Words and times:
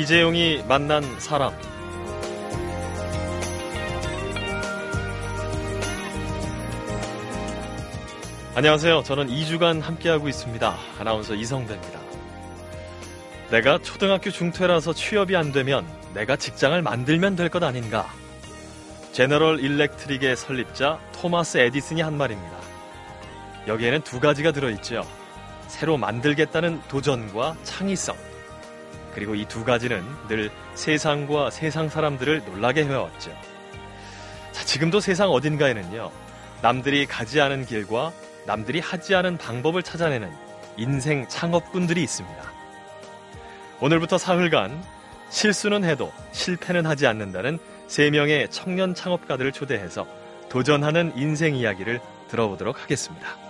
이재용이 0.00 0.64
만난 0.66 1.02
사람. 1.20 1.52
안녕하세요. 8.54 9.02
저는 9.02 9.26
2주간 9.28 9.82
함께하고 9.82 10.26
있습니다. 10.28 10.74
아나운서 10.98 11.34
이성대입니다. 11.34 12.00
내가 13.50 13.76
초등학교 13.78 14.30
중퇴라서 14.30 14.94
취업이 14.94 15.36
안 15.36 15.52
되면 15.52 15.86
내가 16.14 16.34
직장을 16.36 16.80
만들면 16.80 17.36
될 17.36 17.50
것 17.50 17.62
아닌가. 17.62 18.08
제너럴 19.12 19.60
일렉트릭의 19.60 20.34
설립자 20.34 20.98
토마스 21.12 21.58
에디슨이 21.58 22.00
한 22.00 22.16
말입니다. 22.16 22.56
여기에는 23.66 24.00
두 24.00 24.18
가지가 24.18 24.52
들어있죠. 24.52 25.06
새로 25.68 25.98
만들겠다는 25.98 26.80
도전과 26.88 27.56
창의성. 27.64 28.29
그리고 29.14 29.34
이 29.34 29.44
두 29.46 29.64
가지는 29.64 30.04
늘 30.28 30.50
세상과 30.74 31.50
세상 31.50 31.88
사람들을 31.88 32.42
놀라게 32.46 32.84
해왔죠. 32.84 33.32
자, 34.52 34.64
지금도 34.64 35.00
세상 35.00 35.30
어딘가에는요, 35.30 36.10
남들이 36.62 37.06
가지 37.06 37.40
않은 37.40 37.66
길과 37.66 38.12
남들이 38.46 38.80
하지 38.80 39.14
않은 39.14 39.38
방법을 39.38 39.82
찾아내는 39.82 40.30
인생 40.76 41.26
창업꾼들이 41.28 42.02
있습니다. 42.02 42.42
오늘부터 43.80 44.18
사흘간 44.18 44.82
실수는 45.30 45.84
해도 45.84 46.12
실패는 46.32 46.86
하지 46.86 47.06
않는다는 47.06 47.58
세 47.86 48.10
명의 48.10 48.48
청년 48.50 48.94
창업가들을 48.94 49.52
초대해서 49.52 50.06
도전하는 50.48 51.12
인생 51.16 51.54
이야기를 51.54 52.00
들어보도록 52.28 52.82
하겠습니다. 52.82 53.49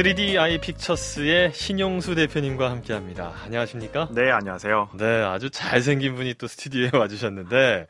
(3DI 0.00 0.62
픽처스의) 0.62 1.52
신용수 1.52 2.14
대표님과 2.14 2.70
함께 2.70 2.94
합니다. 2.94 3.34
안녕하십니까? 3.44 4.08
네 4.12 4.30
안녕하세요. 4.30 4.90
네 4.94 5.04
아주 5.22 5.50
잘생긴 5.50 6.14
분이 6.14 6.34
또 6.34 6.46
스튜디오에 6.46 6.90
와주셨는데 6.96 7.86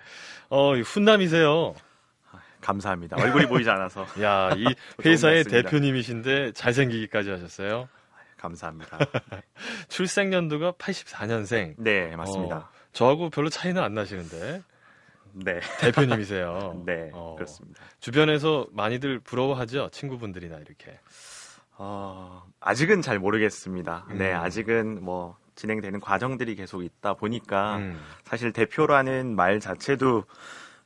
어 0.49 0.75
훈남이세요. 0.75 1.73
감사합니다. 2.61 3.17
얼굴이 3.17 3.47
보이지 3.47 3.71
않아서. 3.71 4.07
야 4.21 4.51
이 4.57 4.67
회사의 5.05 5.45
대표님이신데 5.45 6.53
잘생기기까지 6.53 7.31
하셨어요? 7.31 7.89
감사합니다. 8.39 8.99
출생 9.89 10.33
연도가 10.33 10.73
84년생. 10.73 11.75
네 11.79 12.17
맞습니다. 12.17 12.57
어, 12.57 12.69
저하고 12.93 13.31
별로 13.31 13.49
차이는 13.49 13.81
안 13.81 13.95
나시는데. 13.95 14.63
네. 15.33 15.61
대표님이세요. 15.79 16.83
네, 16.85 17.11
어, 17.13 17.37
그렇습니다. 17.37 17.81
주변에서 18.01 18.67
많이들 18.73 19.21
부러워하죠? 19.21 19.91
친구분들이나 19.93 20.57
이렇게. 20.57 20.99
어, 21.83 22.43
아직은 22.61 23.01
잘 23.01 23.19
모르겠습니다. 23.19 24.05
네, 24.09 24.15
음. 24.15 24.19
네, 24.19 24.33
아직은 24.35 25.03
뭐 25.03 25.39
진행되는 25.55 26.01
과정들이 26.01 26.55
계속 26.55 26.85
있다 26.85 27.15
보니까 27.15 27.79
음. 27.79 27.99
사실 28.23 28.53
대표라는 28.53 29.35
말 29.35 29.61
자체도 29.61 30.25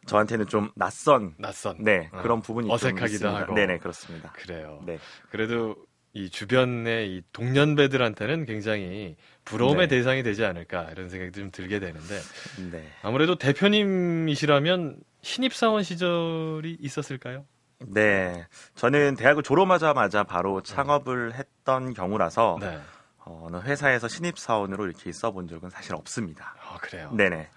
저한테는 0.07 0.47
좀 0.47 0.71
낯선, 0.77 1.35
낯선, 1.37 1.83
네 1.83 2.11
어. 2.13 2.23
그런 2.23 2.43
부분이 2.43 2.71
어색하기도 2.71 3.29
하고, 3.29 3.55
네네 3.55 3.79
그렇습니다. 3.79 4.31
그래요. 4.33 4.83
네, 4.87 4.99
그래도 5.31 5.75
이 6.13 6.31
주변의 6.31 7.11
이 7.11 7.23
동년배들한테는 7.33 8.45
굉장히 8.45 9.17
부러움의 9.45 9.89
네. 9.89 9.97
대상이 9.97 10.23
되지 10.23 10.45
않을까 10.45 10.91
이런 10.93 11.09
생각이 11.09 11.33
좀 11.33 11.51
들게 11.51 11.81
되는데 11.81 12.21
네. 12.71 12.87
아무래도 13.03 13.35
대표님이시라면 13.35 14.99
신입 15.23 15.55
사원 15.55 15.83
시절이 15.83 16.77
있었을까요? 16.81 17.47
네, 17.89 18.47
저는 18.75 19.17
대학을 19.17 19.43
졸업하자마자 19.43 20.25
바로 20.25 20.61
창업을 20.63 21.35
했던 21.35 21.95
경우라서 21.95 22.59
네. 22.61 22.79
어, 23.19 23.49
느 23.51 23.59
회사에서 23.59 24.09
신입 24.09 24.39
사원으로 24.39 24.87
이렇게 24.87 25.11
있어본 25.11 25.49
적은 25.49 25.71
사실 25.71 25.95
없습니다. 25.95 26.55
아 26.63 26.77
그래요? 26.79 27.11
네네. 27.15 27.49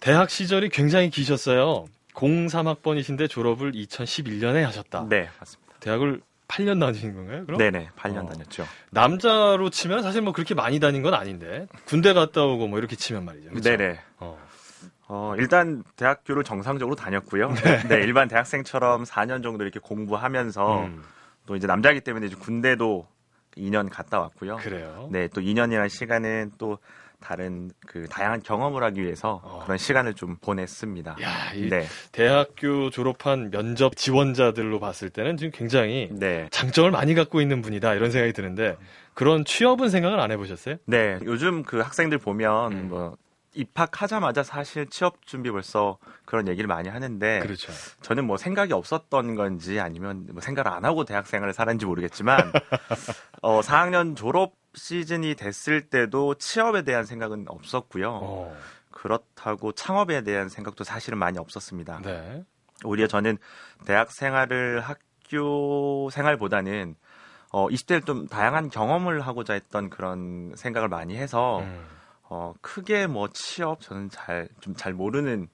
대학 0.00 0.30
시절이 0.30 0.70
굉장히 0.70 1.10
기셨어요. 1.10 1.86
03학번이신데 2.14 3.28
졸업을 3.28 3.72
2011년에 3.72 4.62
하셨다. 4.62 5.06
네, 5.08 5.28
맞습니다. 5.38 5.74
대학을 5.80 6.20
8년 6.48 6.80
다니신 6.80 7.14
건가요? 7.14 7.46
그럼? 7.46 7.58
네네, 7.58 7.90
8년 7.96 8.24
어. 8.24 8.26
다녔죠. 8.26 8.66
남자로 8.90 9.70
치면 9.70 10.02
사실 10.02 10.20
뭐 10.20 10.32
그렇게 10.32 10.54
많이 10.54 10.80
다닌 10.80 11.02
건 11.02 11.14
아닌데 11.14 11.66
군대 11.84 12.12
갔다 12.12 12.42
오고 12.42 12.66
뭐 12.66 12.78
이렇게 12.78 12.96
치면 12.96 13.24
말이죠. 13.24 13.50
그쵸? 13.50 13.70
네네. 13.70 14.00
어. 14.18 14.49
어, 15.12 15.34
일단 15.36 15.82
대학교를 15.96 16.44
정상적으로 16.44 16.94
다녔고요. 16.94 17.50
네. 17.50 17.88
네, 17.88 17.94
일반 17.96 18.28
대학생처럼 18.28 19.02
4년 19.02 19.42
정도 19.42 19.64
이렇게 19.64 19.80
공부하면서 19.80 20.84
음. 20.84 21.02
또 21.46 21.56
이제 21.56 21.66
남자기 21.66 22.00
때문에 22.00 22.26
이제 22.26 22.36
군대도 22.36 23.08
2년 23.56 23.88
갔다 23.90 24.20
왔고요. 24.20 24.56
그래요. 24.58 25.08
네, 25.10 25.26
또 25.26 25.40
2년이라는 25.40 25.88
시간은 25.88 26.52
또 26.58 26.78
다른 27.18 27.72
그 27.86 28.06
다양한 28.08 28.40
경험을 28.42 28.84
하기 28.84 29.02
위해서 29.02 29.40
어. 29.42 29.62
그런 29.64 29.78
시간을 29.78 30.14
좀 30.14 30.36
보냈습니다. 30.36 31.16
야, 31.20 31.52
네. 31.68 31.86
대학교 32.12 32.88
졸업한 32.90 33.50
면접 33.50 33.96
지원자들로 33.96 34.78
봤을 34.78 35.10
때는 35.10 35.36
지금 35.36 35.50
굉장히 35.52 36.08
네. 36.12 36.46
장점을 36.52 36.88
많이 36.92 37.14
갖고 37.14 37.40
있는 37.40 37.62
분이다 37.62 37.94
이런 37.94 38.12
생각이 38.12 38.32
드는데 38.32 38.76
그런 39.14 39.44
취업은 39.44 39.90
생각을 39.90 40.20
안 40.20 40.30
해보셨어요? 40.30 40.76
네, 40.86 41.18
요즘 41.24 41.64
그 41.64 41.80
학생들 41.80 42.18
보면 42.18 42.72
음. 42.72 42.88
뭐 42.88 43.16
입학하자마자 43.54 44.42
사실 44.42 44.86
취업 44.88 45.26
준비 45.26 45.50
벌써 45.50 45.98
그런 46.24 46.46
얘기를 46.48 46.68
많이 46.68 46.88
하는데 46.88 47.40
그렇죠. 47.40 47.72
저는 48.00 48.24
뭐 48.24 48.36
생각이 48.36 48.72
없었던 48.72 49.34
건지 49.34 49.80
아니면 49.80 50.26
뭐 50.30 50.40
생각을 50.40 50.70
안 50.70 50.84
하고 50.84 51.04
대학 51.04 51.26
생활을 51.26 51.52
살았는지 51.52 51.86
모르겠지만 51.86 52.38
어 53.42 53.60
4학년 53.60 54.16
졸업 54.16 54.54
시즌이 54.74 55.34
됐을 55.34 55.88
때도 55.88 56.34
취업에 56.36 56.82
대한 56.82 57.04
생각은 57.04 57.46
없었고요. 57.48 58.10
어. 58.22 58.56
그렇다고 58.90 59.72
창업에 59.72 60.22
대한 60.22 60.48
생각도 60.48 60.84
사실은 60.84 61.18
많이 61.18 61.38
없었습니다. 61.38 62.00
네. 62.04 62.44
오히려 62.84 63.06
저는 63.06 63.38
대학 63.84 64.12
생활을 64.12 64.80
학교 64.80 66.08
생활보다는 66.10 66.94
어 67.52 67.66
20대를 67.68 68.06
좀 68.06 68.28
다양한 68.28 68.70
경험을 68.70 69.22
하고자 69.22 69.54
했던 69.54 69.90
그런 69.90 70.52
생각을 70.56 70.88
많이 70.88 71.16
해서 71.16 71.60
음. 71.60 71.84
어, 72.30 72.54
크게 72.60 73.06
뭐 73.06 73.28
취업 73.32 73.80
저는 73.80 74.08
잘 74.10 74.48
좀 74.60 74.74
잘 74.74 74.92
모르는 74.94 75.48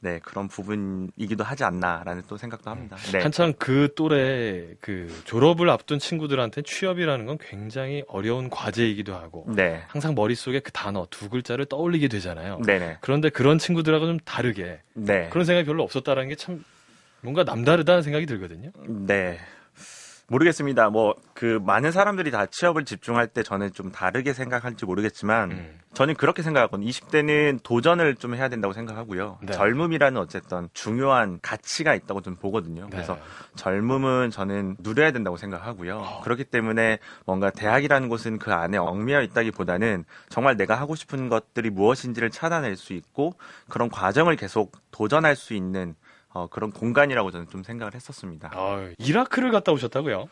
네 0.00 0.20
그런 0.22 0.46
부분이기도 0.48 1.42
하지 1.42 1.64
않나라는 1.64 2.22
또 2.28 2.36
생각도 2.36 2.70
합니다. 2.70 2.96
네. 3.12 3.18
한창 3.20 3.52
그 3.58 3.88
또래 3.96 4.74
그 4.80 5.12
졸업을 5.24 5.68
앞둔 5.70 5.98
친구들한테 5.98 6.62
취업이라는 6.62 7.26
건 7.26 7.38
굉장히 7.40 8.04
어려운 8.06 8.48
과제이기도 8.48 9.14
하고 9.14 9.44
네. 9.48 9.82
항상 9.88 10.14
머릿속에 10.14 10.60
그 10.60 10.70
단어 10.70 11.06
두 11.10 11.28
글자를 11.28 11.64
떠올리게 11.66 12.08
되잖아요. 12.08 12.60
네네. 12.64 12.98
그런데 13.00 13.28
그런 13.28 13.58
친구들하고 13.58 14.06
좀 14.06 14.18
다르게 14.20 14.80
네. 14.94 15.28
그런 15.30 15.44
생각이 15.44 15.66
별로 15.66 15.82
없었다라는 15.82 16.28
게 16.28 16.36
참 16.36 16.64
뭔가 17.22 17.42
남다르다는 17.42 18.02
생각이 18.02 18.26
들거든요. 18.26 18.70
네. 18.86 19.38
모르겠습니다. 20.28 20.90
뭐 20.90 21.14
그 21.36 21.60
많은 21.62 21.92
사람들이 21.92 22.30
다 22.30 22.46
취업을 22.46 22.86
집중할 22.86 23.28
때 23.28 23.42
저는 23.42 23.72
좀 23.74 23.92
다르게 23.92 24.32
생각할지 24.32 24.86
모르겠지만 24.86 25.50
음. 25.50 25.78
저는 25.92 26.14
그렇게 26.14 26.42
생각하거든요. 26.42 26.88
20대는 26.88 27.62
도전을 27.62 28.16
좀 28.16 28.34
해야 28.34 28.48
된다고 28.48 28.72
생각하고요. 28.72 29.38
네. 29.42 29.52
젊음이라는 29.52 30.18
어쨌든 30.18 30.70
중요한 30.72 31.38
가치가 31.42 31.94
있다고 31.94 32.22
좀 32.22 32.36
보거든요. 32.36 32.84
네. 32.84 32.88
그래서 32.90 33.18
젊음은 33.54 34.30
저는 34.30 34.76
누려야 34.80 35.12
된다고 35.12 35.36
생각하고요. 35.36 35.98
어. 35.98 36.20
그렇기 36.22 36.44
때문에 36.44 37.00
뭔가 37.26 37.50
대학이라는 37.50 38.08
곳은 38.08 38.38
그 38.38 38.52
안에 38.54 38.78
얽매여 38.78 39.20
있다기보다는 39.20 40.06
정말 40.30 40.56
내가 40.56 40.74
하고 40.74 40.94
싶은 40.94 41.28
것들이 41.28 41.68
무엇인지를 41.68 42.30
찾아낼 42.30 42.76
수 42.76 42.94
있고 42.94 43.34
그런 43.68 43.90
과정을 43.90 44.36
계속 44.36 44.72
도전할 44.90 45.36
수 45.36 45.52
있는 45.52 45.96
어, 46.36 46.46
그런 46.48 46.70
공간이라고 46.70 47.30
저는 47.30 47.48
좀 47.48 47.62
생각을 47.62 47.94
했었습니다. 47.94 48.50
아, 48.52 48.90
이라크를 48.98 49.50
갔다 49.50 49.72
오셨다고요? 49.72 50.28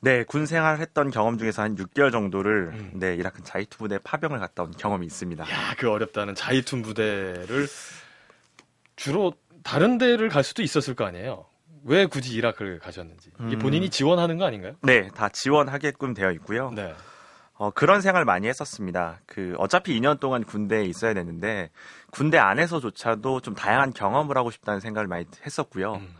네, 0.00 0.24
군 0.24 0.46
생활했던 0.46 1.10
경험 1.10 1.38
중에서 1.38 1.62
한 1.62 1.76
6개월 1.76 2.12
정도를 2.12 2.70
음. 2.74 2.90
네 2.94 3.14
이라크 3.14 3.42
자이투 3.42 3.78
부대 3.78 3.98
파병을 3.98 4.38
갔다 4.38 4.62
온 4.62 4.72
경험이 4.72 5.06
있습니다. 5.06 5.44
야, 5.44 5.74
그 5.78 5.90
어렵다는 5.90 6.34
자이투 6.34 6.82
부대를 6.82 7.66
주로 8.96 9.32
다른 9.64 9.98
데를 9.98 10.28
갈 10.28 10.44
수도 10.44 10.62
있었을 10.62 10.94
거 10.94 11.04
아니에요. 11.04 11.46
왜 11.84 12.06
굳이 12.06 12.34
이라크를 12.34 12.78
가셨는지. 12.78 13.30
음. 13.40 13.58
본인이 13.58 13.90
지원하는 13.90 14.38
거 14.38 14.44
아닌가요? 14.44 14.74
네, 14.82 15.08
다 15.08 15.28
지원하게끔 15.28 16.14
되어 16.14 16.30
있고요. 16.32 16.70
네. 16.70 16.94
어, 17.54 17.70
그런 17.70 18.00
생활 18.00 18.24
많이 18.24 18.48
했었습니다. 18.48 19.20
그 19.26 19.54
어차피 19.58 19.98
2년 20.00 20.18
동안 20.20 20.42
군대에 20.44 20.84
있어야 20.84 21.14
되는데 21.14 21.70
군대 22.10 22.38
안에서조차도 22.38 23.40
좀 23.40 23.54
다양한 23.54 23.92
경험을 23.92 24.36
하고 24.36 24.50
싶다는 24.50 24.80
생각을 24.80 25.06
많이 25.06 25.26
했었고요. 25.44 25.94
음. 25.94 26.14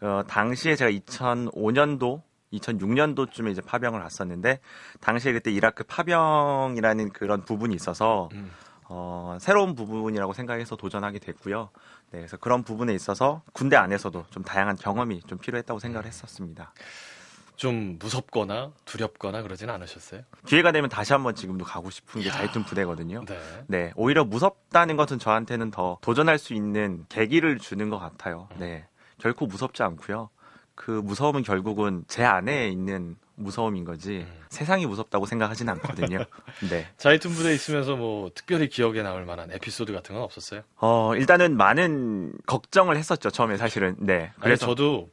어, 0.00 0.22
당시에 0.26 0.76
제가 0.76 0.90
2005년도 0.90 2.22
2006년도쯤에 2.52 3.50
이제 3.50 3.60
파병을 3.60 4.00
갔었는데 4.00 4.60
당시에 5.00 5.32
그때 5.32 5.50
이라크 5.50 5.84
파병이라는 5.84 7.10
그런 7.10 7.44
부분이 7.44 7.74
있어서 7.74 8.28
음. 8.32 8.50
어, 8.88 9.36
새로운 9.40 9.74
부분이라고 9.74 10.32
생각해서 10.32 10.76
도전하게 10.76 11.18
됐고요. 11.18 11.70
네, 12.10 12.20
그래서 12.20 12.38
그런 12.38 12.62
부분에 12.62 12.94
있어서 12.94 13.42
군대 13.52 13.76
안에서도 13.76 14.24
좀 14.30 14.42
다양한 14.42 14.76
경험이 14.76 15.20
좀 15.24 15.38
필요했다고 15.38 15.78
생각을 15.78 16.06
했었습니다. 16.06 16.72
좀 17.58 17.98
무섭거나 17.98 18.70
두렵거나 18.84 19.42
그러지는 19.42 19.74
않으셨어요? 19.74 20.22
기회가 20.46 20.70
되면 20.70 20.88
다시 20.88 21.12
한번 21.12 21.34
지금도 21.34 21.64
가고 21.64 21.90
싶은 21.90 22.22
게 22.22 22.30
자이툰 22.30 22.64
부대거든요. 22.64 23.24
네. 23.26 23.38
네, 23.66 23.92
오히려 23.96 24.24
무섭다는 24.24 24.96
것은 24.96 25.18
저한테는 25.18 25.72
더 25.72 25.98
도전할 26.00 26.38
수 26.38 26.54
있는 26.54 27.04
계기를 27.08 27.58
주는 27.58 27.90
것 27.90 27.98
같아요. 27.98 28.48
음. 28.52 28.60
네, 28.60 28.86
결코 29.18 29.46
무섭지 29.46 29.82
않고요. 29.82 30.30
그 30.76 30.92
무서움은 30.92 31.42
결국은 31.42 32.04
제 32.06 32.24
안에 32.24 32.68
있는 32.68 33.16
무서움인 33.34 33.84
거지 33.84 34.18
음. 34.18 34.40
세상이 34.50 34.86
무섭다고 34.86 35.26
생각하진 35.26 35.68
않거든요. 35.68 36.24
네. 36.70 36.86
자이툰 36.96 37.32
부대 37.32 37.52
있으면서 37.52 37.96
뭐 37.96 38.30
특별히 38.36 38.68
기억에 38.68 39.02
남을 39.02 39.24
만한 39.24 39.50
에피소드 39.50 39.92
같은 39.92 40.14
건 40.14 40.22
없었어요? 40.22 40.62
어, 40.76 41.16
일단은 41.16 41.56
많은 41.56 42.32
걱정을 42.46 42.96
했었죠, 42.96 43.30
처음에 43.30 43.56
사실은. 43.56 43.96
네. 43.98 44.30
그래서 44.36 44.40
그래서 44.40 44.66
저도 44.66 45.10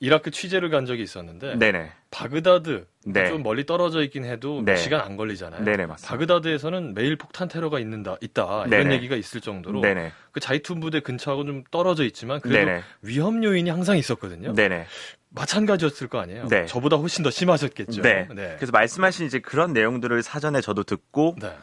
이라크 0.00 0.30
취재를 0.30 0.70
간 0.70 0.86
적이 0.86 1.02
있었는데 1.02 1.56
네네. 1.56 1.92
바그다드 2.10 2.86
네. 3.04 3.28
좀 3.28 3.42
멀리 3.42 3.66
떨어져 3.66 4.02
있긴 4.02 4.24
해도 4.24 4.62
네. 4.64 4.74
시간 4.76 5.02
안 5.02 5.16
걸리잖아요. 5.16 5.62
네네. 5.62 5.86
바그다드에서는 6.02 6.94
매일 6.94 7.16
폭탄 7.16 7.48
테러가 7.48 7.78
있는다 7.78 8.16
있다 8.22 8.64
이런 8.66 8.84
네네. 8.84 8.94
얘기가 8.94 9.14
있을 9.14 9.42
정도로 9.42 9.82
네네. 9.82 10.10
그 10.32 10.40
자이툰 10.40 10.80
부대 10.80 11.00
근처하고 11.00 11.44
좀 11.44 11.64
떨어져 11.70 12.04
있지만 12.04 12.40
그래도 12.40 12.66
네네. 12.66 12.82
위험 13.02 13.44
요인이 13.44 13.68
항상 13.68 13.98
있었거든요. 13.98 14.54
네네. 14.54 14.86
마찬가지였을 15.28 16.08
거 16.08 16.18
아니에요. 16.18 16.48
네. 16.48 16.64
저보다 16.64 16.96
훨씬 16.96 17.22
더 17.22 17.30
심하셨겠죠. 17.30 18.00
네. 18.00 18.26
네. 18.34 18.54
그래서 18.56 18.72
말씀하신 18.72 19.26
이제 19.26 19.38
그런 19.38 19.74
내용들을 19.74 20.22
사전에 20.22 20.62
저도 20.62 20.82
듣고 20.82 21.36
네. 21.40 21.54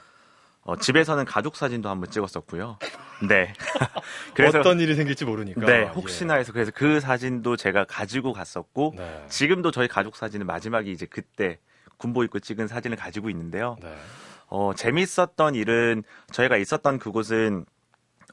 어, 0.67 0.75
집에서는 0.75 1.23
가족 1.23 1.55
사진도 1.55 1.89
한번 1.89 2.11
찍었었고요. 2.11 2.77
네. 3.29 3.53
그래서 4.35 4.59
어떤 4.59 4.81
일이 4.81 4.95
생길지 4.95 5.23
모르니까. 5.23 5.65
네, 5.65 5.73
예. 5.73 5.83
혹시나 5.85 6.33
해서 6.35 6.51
그래서 6.51 6.71
그 6.75 6.99
사진도 6.99 7.55
제가 7.55 7.85
가지고 7.85 8.33
갔었고 8.33 8.93
네. 8.97 9.25
지금도 9.29 9.71
저희 9.71 9.87
가족 9.87 10.17
사진은 10.17 10.45
마지막에 10.45 10.91
이제 10.91 11.05
그때 11.05 11.57
군복 11.95 12.25
입고 12.25 12.39
찍은 12.39 12.67
사진을 12.67 12.97
가지고 12.97 13.29
있는데요. 13.29 13.77
네. 13.81 13.95
어, 14.47 14.73
재밌었던 14.75 15.55
일은 15.55 16.03
저희가 16.33 16.57
있었던 16.57 16.99
그곳은 16.99 17.65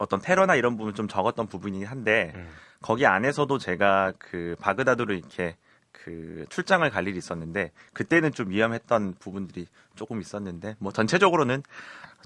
어떤 0.00 0.20
테러나 0.20 0.56
이런 0.56 0.76
부분 0.76 0.92
좀 0.92 1.06
적었던 1.06 1.46
부분이긴 1.46 1.86
한데 1.86 2.32
음. 2.34 2.48
거기 2.82 3.06
안에서도 3.06 3.58
제가 3.58 4.12
그 4.19 4.56
바그다드로 4.58 5.14
이렇게 5.14 5.56
그 5.92 6.44
출장을 6.48 6.88
갈 6.90 7.06
일이 7.06 7.16
있었는데 7.16 7.70
그때는 7.92 8.32
좀 8.32 8.50
위험했던 8.50 9.14
부분들이 9.20 9.69
조금 9.94 10.20
있었는데 10.20 10.76
뭐 10.79 10.93
전체적으로는 10.93 11.62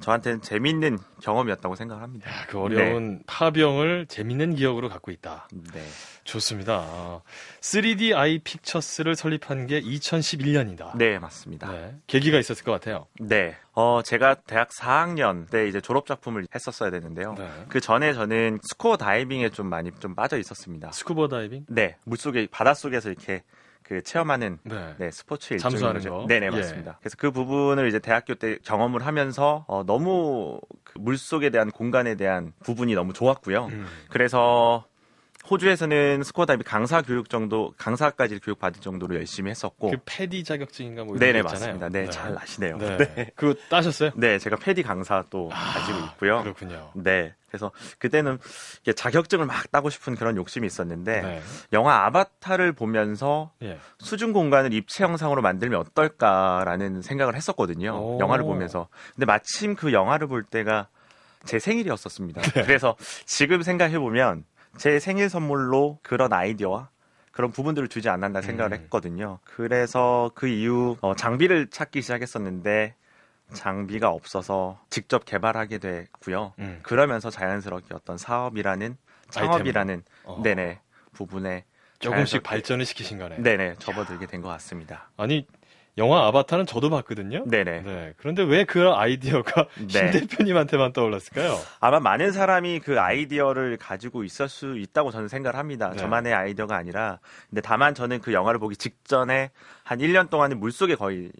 저한테는 0.01 0.43
재밌는 0.43 0.99
경험이었다고 1.23 1.75
생각을 1.75 2.03
합니다. 2.03 2.31
야, 2.31 2.47
그 2.47 2.61
어려운 2.61 3.23
파병을 3.27 4.07
재밌는 4.07 4.55
기억으로 4.55 4.89
갖고 4.89 5.11
있다. 5.11 5.49
네. 5.73 5.85
좋습니다. 6.25 7.23
3D 7.61 8.15
아이 8.15 8.39
픽처스를 8.39 9.17
설립한 9.17 9.67
게 9.67 9.81
2011년이다. 9.81 10.97
네, 10.97 11.19
맞습니다. 11.19 11.71
네. 11.73 11.97
계기가 12.07 12.39
있었을 12.39 12.65
것 12.65 12.73
같아요. 12.73 13.07
네. 13.19 13.57
어, 13.73 14.03
제가 14.03 14.37
대학 14.47 14.69
4학년 14.71 15.51
때 15.51 15.67
이제 15.67 15.81
졸업 15.81 16.07
작품을 16.07 16.47
했었어야 16.55 16.91
되는데요. 16.91 17.35
네. 17.37 17.49
그 17.69 17.81
전에 17.81 18.13
저는 18.13 18.61
스쿠버 18.63 18.99
다이빙에 18.99 19.51
좀 19.51 19.67
많이 19.69 19.91
좀 19.99 20.15
빠져 20.15 20.39
있었습니다. 20.39 20.93
스쿠버 20.93 21.29
다이빙? 21.29 21.67
네. 21.69 21.97
물속에 22.05 22.47
바닷속에서 22.51 23.11
이렇게 23.11 23.43
그 23.89 24.03
체험하는 24.03 24.59
네. 24.65 24.95
네, 24.99 25.11
스포츠 25.11 25.55
일종 25.55 25.71
잠수하는 25.71 26.03
거? 26.03 26.27
네네, 26.29 26.47
예. 26.47 26.51
맞습니다. 26.51 26.99
그래서 27.01 27.17
그 27.19 27.31
부분을 27.31 27.89
이제 27.89 27.99
대학교 27.99 28.35
때 28.35 28.59
경험을 28.63 29.07
하면서 29.07 29.65
어, 29.67 29.83
너무 29.83 30.61
그 30.85 30.99
물속에 30.99 31.49
대한 31.49 31.71
공간에 31.71 32.15
대한 32.15 32.53
부분이 32.63 32.95
너무 32.95 33.15
좋았고요. 33.15 33.65
음. 33.73 33.87
그래서 34.11 34.85
호주에서는 35.51 36.23
스코어 36.23 36.47
다이빙 36.47 36.65
강사 36.67 37.01
교육 37.01 37.31
정도 37.31 37.73
강사까지 37.79 38.39
교육 38.41 38.59
받을 38.59 38.81
정도로 38.81 39.15
열심히 39.15 39.51
했었고 39.51 39.91
그 39.91 39.97
패디 40.05 40.45
자격증인가 40.45 41.05
뭐 41.05 41.17
이런 41.17 41.33
네네. 41.33 41.43
맞습니다. 41.43 41.89
네, 41.89 42.11
잘 42.11 42.37
아시네요. 42.37 42.77
네. 42.77 42.97
네. 42.99 43.31
그거 43.35 43.59
따셨어요? 43.71 44.11
네, 44.15 44.39
제가 44.39 44.57
패디 44.57 44.83
강사 44.83 45.25
또 45.31 45.49
가지고 45.49 45.99
있고요. 46.07 46.43
그렇군요. 46.43 46.91
네. 46.95 47.35
그래서 47.49 47.73
그때는 47.99 48.39
자격증을 48.95 49.47
막 49.47 49.71
따고 49.73 49.89
싶은 49.89 50.17
그런 50.17 50.37
욕심이 50.37 50.67
있었는데 50.67 51.23
네. 51.23 51.43
영화 51.73 52.05
아바타를 52.05 52.73
보면서 52.73 53.53
예. 53.63 53.79
수중 53.99 54.35
공간을 54.35 54.75
입체 54.75 55.03
영상으로 55.03 55.41
만들면 55.41 55.81
어떨까라는 55.81 57.01
생각을 57.01 57.35
했었거든요. 57.37 57.93
오. 57.93 58.19
영화를 58.21 58.45
보면서. 58.45 58.89
근데 59.15 59.25
마침 59.25 59.77
그 59.77 59.95
영화를 59.95 60.27
볼 60.27 60.43
때가 60.43 60.89
제 61.47 61.59
생일이었었습니다. 61.59 62.43
그래서 62.65 62.97
지금 63.25 63.63
생각해 63.63 63.99
보면 63.99 64.45
제 64.79 64.99
생일 64.99 65.29
선물로 65.29 65.99
그런 66.03 66.33
아이디어와 66.33 66.89
그런 67.33 67.53
부분들을 67.53 67.89
주지 67.89 68.09
않았나 68.09 68.41
생각을 68.43 68.73
음. 68.73 68.79
했거든요. 68.79 69.39
그래서 69.45 70.31
그 70.35 70.49
이후 70.49 70.97
어, 71.01 71.15
장비를 71.15 71.69
찾기 71.69 72.03
시작했었는데 72.03 72.95
장비가 73.53 74.11
없어서 74.11 74.81
직접 74.91 75.25
개발하게 75.25 75.79
됐고요. 75.79 76.53
음. 76.59 76.81
그러면서 76.83 77.31
자연스럽게 77.31 77.95
어떤 77.95 78.19
사업이라는 78.19 78.97
창업이라는 79.31 80.03
어. 80.25 80.41
네네 80.43 80.81
부분에 81.13 81.65
조금씩 81.99 82.43
발전을 82.43 82.85
시키신 82.85 83.19
거네. 83.19 83.37
네네 83.39 83.77
접어들게 83.79 84.27
된 84.27 84.43
것 84.43 84.49
같습니다. 84.49 85.11
아니 85.17 85.47
영화 85.99 86.27
아바타는 86.29 86.65
저도 86.67 86.89
봤거든요. 86.91 87.45
네네. 87.47 87.81
네. 87.83 88.15
그런데 88.17 88.43
왜 88.43 88.65
그 88.65 88.89
아이디어가 88.91 89.67
네. 89.87 89.89
신 89.89 90.11
대표님한테만 90.11 90.93
떠올랐을까요? 90.93 91.59
아마 91.81 92.01
많은 92.01 92.33
사람이 92.33 92.81
그 92.81 93.01
아이디어를 93.01 93.77
가지고 93.77 94.25
있을 94.25 94.49
수 94.49 94.79
있다고 94.79 95.11
저는 95.11 95.29
생각을 95.29 95.59
합니다. 95.59 95.91
네. 95.91 95.97
저만의 95.97 96.33
아이디어가 96.35 96.77
아니라 96.77 97.19
근데 97.51 97.61
다만 97.61 97.95
저는 97.95 98.21
그 98.21 98.33
영화를 98.33 98.59
보기 98.61 98.77
직전에 98.77 99.51
한 99.85 99.99
1년 99.99 100.31
동안은 100.31 100.59
물속에 100.61 100.95
거의 100.95 101.31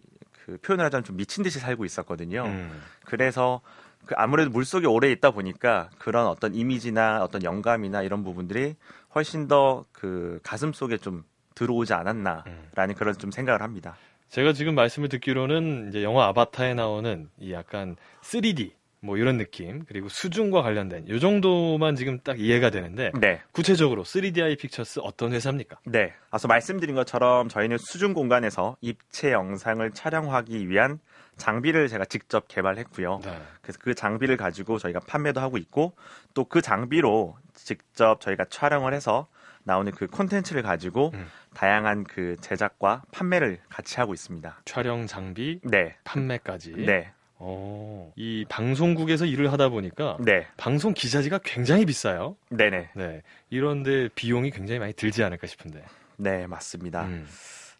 그 0.45 0.57
표현을 0.61 0.83
하자면 0.85 1.03
좀 1.03 1.17
미친 1.17 1.43
듯이 1.43 1.59
살고 1.59 1.85
있었거든요. 1.85 2.43
음. 2.45 2.81
그래서 3.05 3.61
그 4.05 4.15
아무래도 4.17 4.49
물속에 4.49 4.87
오래 4.87 5.11
있다 5.11 5.31
보니까 5.31 5.89
그런 5.99 6.25
어떤 6.25 6.55
이미지나 6.55 7.23
어떤 7.23 7.43
영감이나 7.43 8.01
이런 8.01 8.23
부분들이 8.23 8.75
훨씬 9.15 9.47
더 9.47 9.85
그 9.91 10.39
가슴 10.43 10.73
속에 10.73 10.97
좀 10.97 11.23
들어오지 11.55 11.93
않았나라는 11.93 12.45
음. 12.47 12.93
그런 12.97 13.15
좀 13.17 13.31
생각을 13.31 13.61
합니다. 13.61 13.95
제가 14.29 14.53
지금 14.53 14.75
말씀을 14.75 15.09
듣기로는 15.09 15.89
이제 15.89 16.03
영화 16.03 16.27
아바타에 16.27 16.75
나오는 16.75 17.29
이 17.39 17.51
약간 17.51 17.95
3D 18.21 18.71
뭐 19.01 19.17
이런 19.17 19.37
느낌 19.37 19.85
그리고 19.87 20.09
수중과 20.09 20.61
관련된 20.61 21.07
요 21.07 21.19
정도만 21.19 21.95
지금 21.95 22.19
딱 22.19 22.39
이해가 22.39 22.69
되는데 22.69 23.11
네. 23.19 23.41
구체적으로 23.53 24.03
3DI 24.03 24.59
픽처스 24.59 24.99
어떤 25.03 25.31
회사입니까? 25.31 25.77
네. 25.85 26.13
앞서 26.31 26.47
말씀드린 26.47 26.95
것처럼 26.95 27.47
저희는 27.47 27.77
수중 27.77 28.13
공간에서 28.13 28.75
입체 28.81 29.31
영상을 29.31 29.89
촬영하기 29.91 30.69
위한 30.69 30.99
장비를 31.37 31.87
제가 31.87 32.03
직접 32.05 32.47
개발했고요. 32.49 33.21
네. 33.23 33.37
그래서 33.61 33.79
그 33.81 33.95
장비를 33.95 34.35
가지고 34.37 34.77
저희가 34.77 34.99
판매도 34.99 35.39
하고 35.39 35.57
있고 35.57 35.93
또 36.33 36.43
그 36.43 36.61
장비로 36.61 37.37
직접 37.53 38.19
저희가 38.19 38.45
촬영을 38.49 38.93
해서 38.93 39.27
나오는 39.63 39.91
그 39.91 40.07
콘텐츠를 40.07 40.61
가지고 40.61 41.11
음. 41.13 41.27
다양한 41.53 42.03
그 42.03 42.35
제작과 42.41 43.03
판매를 43.11 43.59
같이 43.69 43.99
하고 43.99 44.13
있습니다. 44.13 44.61
촬영 44.65 45.07
장비, 45.07 45.59
네. 45.63 45.95
판매까지. 46.03 46.73
네. 46.73 47.11
어, 47.41 48.11
이 48.15 48.45
방송국에서 48.49 49.25
일을 49.25 49.51
하다 49.51 49.69
보니까 49.69 50.17
네. 50.19 50.45
방송 50.57 50.93
기자재가 50.93 51.39
굉장히 51.43 51.85
비싸요. 51.85 52.35
네네. 52.49 52.89
네. 52.95 53.21
이런데 53.49 54.09
비용이 54.13 54.51
굉장히 54.51 54.79
많이 54.79 54.93
들지 54.93 55.23
않을까 55.23 55.47
싶은데. 55.47 55.83
네, 56.17 56.47
맞습니다. 56.47 57.05
음. 57.05 57.25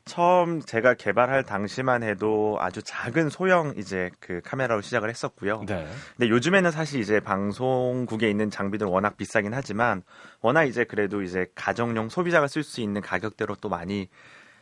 처음 0.10 0.60
제가 0.62 0.96
개발할 0.96 1.44
당시만 1.44 2.02
해도 2.02 2.58
아주 2.60 2.82
작은 2.84 3.30
소형 3.30 3.74
이제 3.78 4.10
그 4.20 4.42
카메라로 4.44 4.82
시작을 4.82 5.10
했었고요. 5.10 5.64
네. 5.68 5.88
근데 6.18 6.30
요즘에는 6.30 6.72
사실 6.72 7.00
이제 7.00 7.20
방송국에 7.20 8.30
있는 8.30 8.50
장비들은 8.50 8.92
워낙 8.92 9.18
비싸긴 9.18 9.54
하지만 9.54 10.02
워낙 10.42 10.64
이제 10.64 10.84
그래도 10.84 11.22
이제 11.22 11.46
가정용 11.54 12.10
소비자가 12.10 12.48
쓸 12.48 12.64
수 12.64 12.82
있는 12.82 13.02
가격대로 13.02 13.56
또 13.56 13.70
많이 13.70 14.10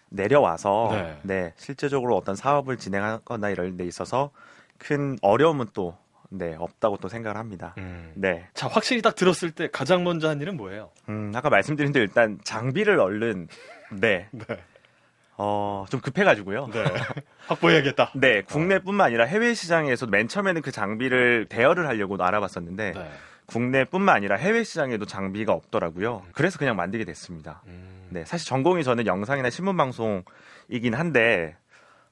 내려와서 0.09 0.89
네. 0.91 1.19
네. 1.23 1.53
실제적으로 1.55 2.17
어떤 2.17 2.35
사업을 2.35 2.77
진행하거나 2.77 3.49
이럴 3.49 3.77
데 3.77 3.85
있어서 3.85 4.31
큰 4.77 5.17
어려움은 5.21 5.67
또 5.73 5.97
네, 6.29 6.55
없다고 6.59 6.97
또 6.97 7.07
생각을 7.07 7.37
합니다. 7.37 7.73
음. 7.77 8.11
네. 8.15 8.47
자, 8.53 8.67
확실히 8.67 9.01
딱 9.01 9.15
들었을 9.15 9.51
때 9.51 9.69
가장 9.71 10.03
먼저 10.03 10.27
한 10.27 10.41
일은 10.41 10.57
뭐예요? 10.57 10.91
음, 11.07 11.31
아까 11.33 11.49
말씀드린 11.49 11.93
대로 11.93 12.03
일단 12.03 12.37
장비를 12.43 12.99
얼른 12.99 13.47
네. 13.93 14.27
네. 14.33 14.45
어, 15.37 15.85
좀 15.89 15.99
급해가지고요. 16.01 16.69
네. 16.73 16.83
확보해야겠다. 17.47 18.11
네, 18.17 18.41
국내뿐만 18.41 19.07
아니라 19.07 19.25
해외 19.25 19.53
시장에서도 19.53 20.09
맨 20.09 20.27
처음에는 20.27 20.61
그 20.61 20.71
장비를 20.71 21.45
대여를 21.47 21.87
하려고 21.87 22.17
알아봤었는데 22.19 22.93
네. 22.93 23.11
국내뿐만 23.45 24.15
아니라 24.15 24.35
해외 24.35 24.63
시장에도 24.63 25.05
장비가 25.05 25.53
없더라고요. 25.53 26.23
그래서 26.33 26.57
그냥 26.57 26.75
만들게 26.75 27.05
됐습니다. 27.05 27.61
음. 27.67 28.07
네, 28.09 28.25
사실 28.25 28.47
전공이 28.47 28.83
저는 28.83 29.05
영상이나 29.05 29.49
신문 29.49 29.77
방송이긴 29.77 30.93
한데 30.93 31.55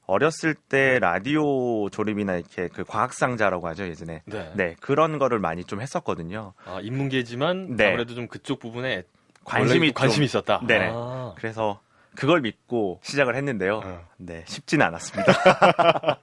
어렸을 0.08 0.53
때 0.53 1.00
라디오 1.00 1.89
조립이나 1.89 2.36
이렇게 2.36 2.67
그 2.67 2.84
과학상자라고 2.84 3.67
하죠 3.70 3.88
예전에. 3.88 4.22
네. 4.25 4.51
네 4.55 4.75
그런 4.79 5.17
거를 5.17 5.39
많이 5.39 5.63
좀 5.63 5.82
했었거든요. 5.82 6.53
아 6.65 6.79
인문계지만 6.82 7.75
네. 7.75 7.88
아무래도 7.88 8.13
좀 8.13 8.27
그쪽 8.27 8.60
부분에 8.60 9.03
관심이 9.44 9.91
관심이 9.94 10.25
있었다. 10.25 10.62
네. 10.67 10.91
아. 10.94 11.34
그래서 11.38 11.79
그걸 12.15 12.41
믿고 12.41 13.00
시작을 13.03 13.36
했는데요. 13.36 13.81
어. 13.84 14.07
네 14.17 14.43
쉽지는 14.48 14.86
않았습니다. 14.86 15.34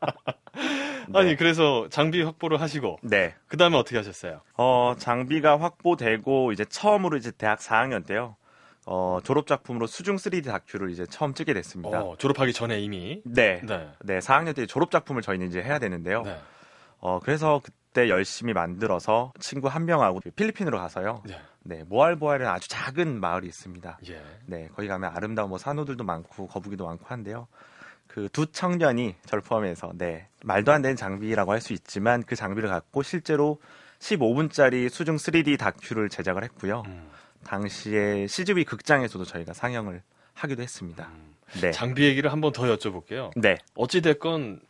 네. 1.09 1.19
아니 1.19 1.37
그래서 1.37 1.89
장비 1.91 2.23
확보를 2.23 2.61
하시고 2.61 2.99
네. 3.03 3.35
그다음에 3.49 3.77
어떻게 3.77 3.97
하셨어요? 3.97 4.41
어 4.57 4.95
장비가 4.99 5.61
확보되고 5.61 6.53
이제 6.53 6.65
처음으로 6.65 7.17
이제 7.17 7.31
대학 7.31 7.59
4학년 7.59 8.07
때요. 8.07 8.37
어, 8.85 9.21
졸업 9.23 9.47
작품으로 9.47 9.87
수중 9.87 10.17
3D 10.17 10.45
다큐를 10.45 10.91
이제 10.91 11.07
처음 11.07 11.35
찍게 11.35 11.55
됐습니다. 11.55 12.03
어, 12.03 12.17
졸업하기 12.17 12.53
전에 12.53 12.81
이미 12.81 13.23
네. 13.25 13.61
네. 13.65 13.89
네, 14.01 14.19
4학년 14.19 14.57
때 14.57 14.67
졸업 14.67 14.91
작품을 14.91 15.23
저희는 15.23 15.47
이제 15.47 15.63
해야 15.63 15.79
되는데요. 15.79 16.23
네. 16.23 16.37
어, 16.99 17.21
그래서 17.21 17.61
그때 17.93 18.09
열심히 18.09 18.55
만들어서 18.55 19.35
친구 19.39 19.69
한 19.69 19.85
명하고 19.85 20.21
필리핀으로 20.35 20.79
가서요. 20.79 21.23
네. 21.27 21.39
네, 21.63 21.85
모알보알은 21.85 22.47
아주 22.47 22.67
작은 22.69 23.21
마을이 23.21 23.47
있습니다. 23.47 23.99
예. 24.09 24.23
네, 24.47 24.69
거기 24.75 24.89
가면 24.89 25.13
아름다운 25.15 25.51
뭐 25.51 25.59
산호들도 25.59 26.03
많고 26.03 26.49
거북이도 26.49 26.87
많고 26.87 27.05
한데요. 27.07 27.49
그 28.09 28.29
두 28.33 28.47
청년이 28.47 29.17
저를 29.27 29.43
포함해서 29.43 29.93
네, 29.95 30.27
말도 30.43 30.73
안 30.73 30.81
되는 30.81 30.97
장비라고 30.97 31.53
할 31.53 31.61
수 31.61 31.75
있지만 31.75 32.23
그 32.23 32.35
장비를 32.35 32.69
갖고 32.71 33.03
실제로 33.03 33.61
15분짜리 34.01 34.89
수중 34.89 35.17
3D 35.17 35.59
다큐를 35.59 36.09
제작을 36.09 36.45
했고요. 36.45 36.85
음. 36.87 37.11
당시에 37.45 38.27
CGV 38.27 38.65
극장에서도 38.65 39.25
저희가 39.27 39.53
상영을 39.53 40.03
하기도 40.33 40.63
했습니다. 40.63 41.11
음. 41.13 41.35
네. 41.61 41.71
장비 41.73 42.05
얘기를 42.05 42.33
한번 42.33 42.53
더 42.53 42.63
여쭤볼게요. 42.75 43.31
네. 43.37 43.59
어찌 43.75 44.01
됐건 44.01 44.61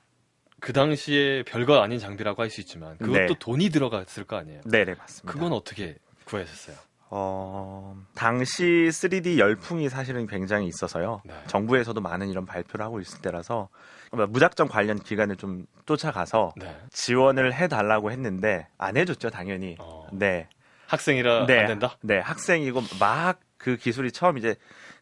그 0.63 0.73
당시에 0.73 1.43
별거 1.43 1.83
아닌 1.83 1.99
장비라고 1.99 2.41
할 2.41 2.51
수 2.51 2.61
있지만 2.61 2.97
그것도 2.99 3.19
네. 3.19 3.35
돈이 3.39 3.71
들어갔을 3.71 4.25
거 4.25 4.37
아니에요? 4.37 4.61
네, 4.65 4.85
네, 4.85 4.95
맞습니다. 4.95 5.33
그건 5.33 5.53
어떻게 5.53 5.97
구하셨어요? 6.25 6.77
어, 7.15 7.97
당시 8.15 8.63
3D 8.91 9.39
열풍이 9.39 9.89
사실은 9.89 10.27
굉장히 10.27 10.67
있어서요. 10.69 11.21
네. 11.25 11.35
정부에서도 11.47 12.01
많은 12.01 12.29
이런 12.29 12.47
발표를 12.47 12.85
하고 12.87 13.01
있을 13.01 13.21
때라서 13.21 13.69
무작정 14.13 14.69
관련 14.69 14.99
기관을 14.99 15.37
좀 15.37 15.67
쫓아가서 15.87 16.53
네. 16.57 16.75
지원을 16.91 17.53
해달라고 17.55 18.11
했는데 18.13 18.69
안 18.79 18.97
해줬죠, 18.97 19.31
당연히. 19.31 19.77
어. 19.79 20.07
네. 20.13 20.49
학생이라 20.87 21.47
네, 21.47 21.59
안 21.61 21.67
된다? 21.67 21.97
네, 22.03 22.19
학생이고 22.19 22.83
막 23.01 23.41
그 23.63 23.77
기술이 23.77 24.11
처음 24.11 24.39
이제 24.39 24.57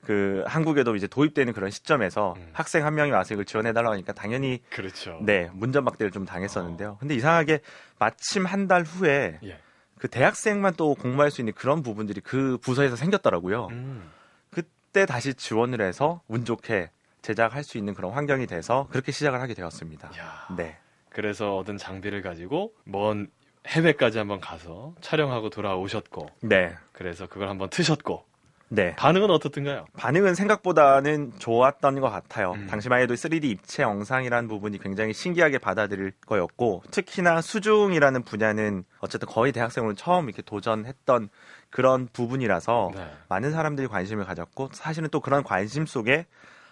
그 0.05 0.45
한국에도 0.47 0.95
이제 0.97 1.07
도입되는 1.07 1.53
그런 1.55 1.71
시점에서 1.71 2.35
음. 2.37 2.51
학생 2.53 2.85
한 2.85 2.95
명이 2.95 3.11
와서 3.11 3.35
이걸 3.35 3.45
지원해달라고 3.47 3.93
하니까 3.95 4.13
당연히 4.13 4.63
그렇죠. 4.71 5.19
네 5.23 5.51
문전박대를 5.55 6.11
좀 6.11 6.27
당했었는데요. 6.27 6.91
어. 6.91 6.97
근데 7.01 7.15
이상하게 7.15 7.61
마침 7.99 8.45
한 8.47 8.69
달 8.69 8.83
후에 8.83 9.41
예. 9.43 9.59
그 9.99 10.09
대학생만 10.09 10.75
또 10.77 10.95
공부할 10.95 11.31
수 11.31 11.41
있는 11.41 11.53
그런 11.55 11.83
부분들이 11.83 12.21
그 12.21 12.59
부서에서 12.63 12.97
생겼더라고요. 12.97 13.69
음. 13.71 14.11
그때 14.51 15.07
다시 15.07 15.35
지원을 15.35 15.81
해서 15.81 16.21
운 16.29 16.45
좋게 16.45 16.91
제작할 17.23 17.65
수 17.65 17.79
있는 17.79 17.95
그런 17.95 18.13
환경이 18.13 18.47
돼서 18.47 18.87
그렇게 18.91 19.11
시작을 19.13 19.41
하게 19.41 19.55
되었습니다. 19.55 20.11
야. 20.19 20.47
네. 20.57 20.77
그래서 21.09 21.57
얻은 21.57 21.77
장비를 21.79 22.23
가지고 22.23 22.73
먼 22.85 23.29
해외까지 23.67 24.19
한번 24.19 24.41
가서 24.41 24.95
촬영하고 25.01 25.51
돌아오셨고. 25.51 26.29
네. 26.43 26.75
그래서 26.93 27.27
그걸 27.27 27.49
한번 27.49 27.69
트셨고. 27.69 28.25
네. 28.73 28.95
반응은 28.95 29.31
어떻든가요? 29.31 29.87
반응은 29.97 30.37
생각보다는 30.37 31.33
좋았던 31.39 31.99
것 32.01 32.09
같아요. 32.09 32.53
음. 32.53 32.69
당시만 32.69 33.01
해도 33.01 33.15
3D 33.15 33.45
입체 33.45 33.83
영상이라는 33.83 34.49
부분이 34.49 34.79
굉장히 34.79 35.13
신기하게 35.13 35.59
받아들일 35.59 36.13
거였고, 36.25 36.85
특히나 36.93 37.41
수중이라는 37.41 38.23
분야는 38.23 38.85
어쨌든 39.01 39.27
거의 39.29 39.51
대학생으로 39.53 39.95
처음 39.95 40.27
이렇게 40.29 40.43
도전했던 40.43 41.31
그런 41.71 42.09
부분이라서 42.13 42.93
네. 42.95 43.11
많은 43.29 43.51
사람들이 43.51 43.89
관심을 43.89 44.25
가졌고, 44.25 44.71
사실은 44.73 45.09
또 45.11 45.19
그런 45.21 45.43
관심 45.43 45.85
속에 45.85 46.27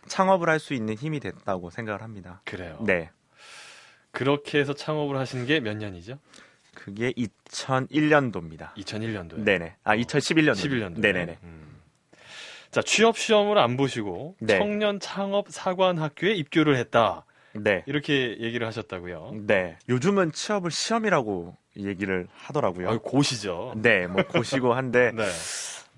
창업을 0.07 0.49
할 0.49 0.61
수 0.61 0.75
있는 0.75 0.95
힘이 0.95 1.19
됐다고 1.19 1.71
생각을 1.71 2.03
합니다. 2.03 2.41
그래요. 2.45 2.79
네. 2.81 3.11
그렇게 4.13 4.61
해서 4.61 4.73
창업을 4.73 5.17
하신 5.19 5.47
게 5.47 5.59
몇 5.61 5.77
년이죠? 5.77 6.19
그게 6.75 7.13
2001년도입니다. 7.13 8.73
2001년도. 8.75 9.39
네네. 9.41 9.75
아 9.83 9.97
2011년도. 9.97 10.55
11년도. 10.55 11.01
네네네. 11.01 11.39
음. 11.43 11.68
자 12.71 12.83
취업 12.83 13.17
시험을 13.17 13.59
안 13.59 13.77
보시고 13.77 14.37
네. 14.41 14.59
청년 14.59 15.01
창업 15.01 15.47
사관 15.49 15.99
학교에 15.99 16.33
입교를 16.33 16.77
했다. 16.77 17.25
네. 17.55 17.83
이렇게 17.87 18.37
얘기를 18.41 18.67
하셨다고요. 18.67 19.33
네. 19.47 19.79
요즘은 19.89 20.33
취업을 20.33 20.71
시험이라고 20.71 21.57
얘기를 21.79 22.27
하더라고요. 22.35 22.91
아, 22.91 22.99
고시죠. 22.99 23.75
네, 23.77 24.07
뭐 24.07 24.23
고시고 24.25 24.75
한데 24.75 25.13
네. 25.17 25.25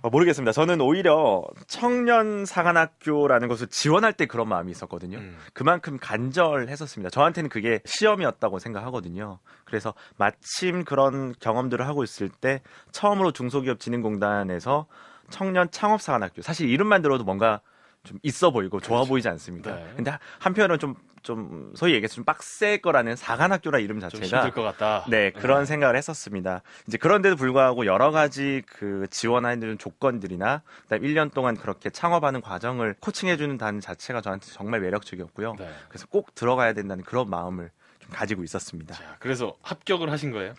어, 0.03 0.09
모르겠습니다. 0.09 0.53
저는 0.53 0.81
오히려 0.81 1.45
청년 1.67 2.47
사관학교라는 2.47 3.49
것을 3.49 3.67
지원할 3.67 4.15
때 4.15 4.25
그런 4.25 4.49
마음이 4.49 4.71
있었거든요. 4.71 5.19
음. 5.19 5.37
그만큼 5.53 5.99
간절했었습니다. 6.01 7.11
저한테는 7.11 7.51
그게 7.51 7.81
시험이었다고 7.85 8.59
생각하거든요. 8.61 9.41
그래서 9.67 9.93
마침 10.17 10.85
그런 10.85 11.35
경험들을 11.39 11.87
하고 11.87 12.03
있을 12.03 12.31
때 12.31 12.63
처음으로 12.93 13.33
중소기업진흥공단에서 13.33 14.87
청년 15.31 15.71
창업 15.71 16.03
사관학교 16.03 16.43
사실 16.43 16.69
이름만 16.69 17.03
들어도 17.03 17.25
뭔가 17.25 17.61
좀 18.03 18.19
있어 18.23 18.51
보이고 18.51 18.81
좋아 18.81 18.99
그렇죠. 18.99 19.09
보이지 19.11 19.29
않습니까? 19.29 19.75
네. 19.75 19.93
근데 19.95 20.13
한편으로는 20.39 20.79
좀, 20.79 20.95
좀, 21.23 21.73
소위 21.77 21.93
얘기해서 21.93 22.15
좀 22.15 22.25
빡셀 22.25 22.81
거라는 22.81 23.15
사관학교라 23.15 23.79
이름 23.79 24.01
자체가. 24.01 24.27
좀 24.27 24.39
힘들 24.39 24.53
것 24.53 24.63
같다. 24.63 25.05
네, 25.09 25.31
그런 25.33 25.61
네. 25.61 25.65
생각을 25.67 25.97
했었습니다. 25.97 26.63
이제 26.89 26.97
그런데도 26.97 27.37
불구하고 27.37 27.85
여러 27.85 28.11
가지 28.11 28.63
그 28.67 29.07
지원하는 29.11 29.77
조건들이나, 29.77 30.63
그다음 30.85 31.03
1년 31.03 31.33
동안 31.35 31.57
그렇게 31.57 31.91
창업하는 31.91 32.41
과정을 32.41 32.95
코칭해주는 33.01 33.59
단 33.59 33.81
자체가 33.81 34.23
저한테 34.23 34.47
정말 34.47 34.81
매력적이었고요. 34.81 35.57
네. 35.59 35.71
그래서 35.91 36.07
꼭 36.07 36.35
들어가야 36.35 36.73
된다는 36.73 37.05
그런 37.05 37.29
마음을 37.29 37.71
좀 37.99 38.11
가지고 38.13 38.45
있었습니다. 38.45 38.95
자, 38.95 39.17
그래서 39.19 39.57
합격을 39.61 40.11
하신 40.11 40.31
거예요? 40.31 40.55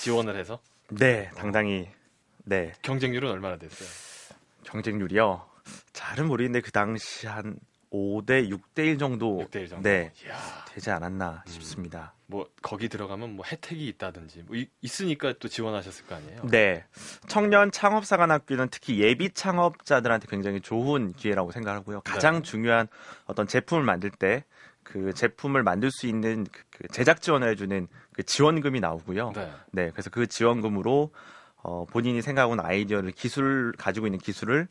지원을 0.00 0.36
해서? 0.36 0.58
네, 0.88 1.30
당당히. 1.36 1.88
네. 2.42 2.72
경쟁률은 2.82 3.30
얼마나 3.30 3.58
됐어요? 3.58 4.09
경쟁률이요? 4.64 5.46
잘은 5.92 6.26
모르겠는데 6.26 6.60
그 6.62 6.72
당시 6.72 7.26
한 7.26 7.56
5대 7.92 8.48
6대 8.48 8.86
1 8.86 8.98
정도, 8.98 9.38
6대 9.38 9.56
1 9.56 9.68
정도? 9.68 9.88
네 9.88 10.12
이야. 10.24 10.36
되지 10.68 10.90
않았나 10.90 11.42
음. 11.46 11.50
싶습니다. 11.50 12.14
뭐 12.26 12.48
거기 12.62 12.88
들어가면 12.88 13.34
뭐 13.34 13.44
혜택이 13.44 13.88
있다든지 13.88 14.44
뭐 14.46 14.56
있으니까 14.80 15.34
또 15.40 15.48
지원하셨을 15.48 16.06
거 16.06 16.14
아니에요? 16.14 16.42
네 16.44 16.84
청년 17.26 17.72
창업 17.72 18.06
사관학교는 18.06 18.68
특히 18.70 19.00
예비 19.00 19.30
창업자들한테 19.30 20.28
굉장히 20.30 20.60
좋은 20.60 21.12
기회라고 21.14 21.50
생각하고요. 21.50 22.02
가장 22.02 22.36
네. 22.36 22.42
중요한 22.42 22.86
어떤 23.26 23.48
제품을 23.48 23.82
만들 23.84 24.10
때 24.10 24.44
그 24.90 25.12
제품을 25.12 25.62
만들 25.62 25.90
수 25.90 26.06
있는 26.06 26.44
그, 26.50 26.62
그 26.70 26.88
제작 26.88 27.22
지원을 27.22 27.48
해주는 27.50 27.86
그 28.12 28.22
지원금이 28.24 28.80
나오고요. 28.80 29.32
네. 29.34 29.50
네 29.70 29.90
그래서 29.90 30.10
그 30.10 30.26
지원금으로 30.26 31.12
어, 31.62 31.84
본인이 31.84 32.22
생각하는 32.22 32.64
아이디어를 32.64 33.12
기술 33.12 33.72
가지고 33.76 34.06
있는 34.06 34.18
기술을 34.18 34.68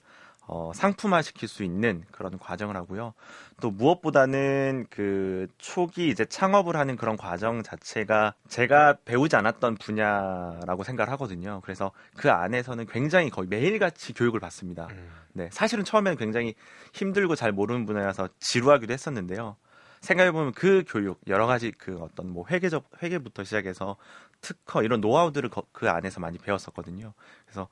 어, 0.51 0.71
상품화 0.73 1.21
시킬 1.21 1.47
수 1.47 1.63
있는 1.63 2.03
그런 2.11 2.39
과정을 2.39 2.75
하고요. 2.75 3.13
또 3.61 3.69
무엇보다는 3.69 4.87
그 4.89 5.45
초기 5.59 6.09
이제 6.09 6.25
창업을 6.25 6.75
하는 6.75 6.95
그런 6.95 7.17
과정 7.17 7.61
자체가 7.61 8.33
제가 8.47 8.97
배우지 9.05 9.35
않았던 9.35 9.75
분야라고 9.75 10.83
생각을 10.83 11.11
하거든요. 11.13 11.61
그래서 11.63 11.91
그 12.17 12.31
안에서는 12.31 12.87
굉장히 12.87 13.29
거의 13.29 13.47
매일같이 13.47 14.13
교육을 14.13 14.39
받습니다. 14.39 14.87
음. 14.89 15.11
네, 15.33 15.49
사실은 15.51 15.83
처음에는 15.83 16.17
굉장히 16.17 16.55
힘들고 16.93 17.35
잘 17.35 17.51
모르는 17.51 17.85
분야라서 17.85 18.29
지루하기도 18.39 18.91
했었는데요. 18.91 19.55
생각해보면 20.01 20.53
그 20.53 20.83
교육 20.87 21.19
여러 21.27 21.45
가지 21.45 21.71
그 21.71 21.99
어떤 21.99 22.31
뭐 22.31 22.45
회계적 22.49 22.89
회계부터 23.03 23.43
시작해서 23.43 23.97
특허 24.41 24.83
이런 24.83 25.01
노하우들을 25.01 25.49
그 25.71 25.89
안에서 25.89 26.19
많이 26.19 26.37
배웠었거든요. 26.37 27.13
그래서 27.45 27.67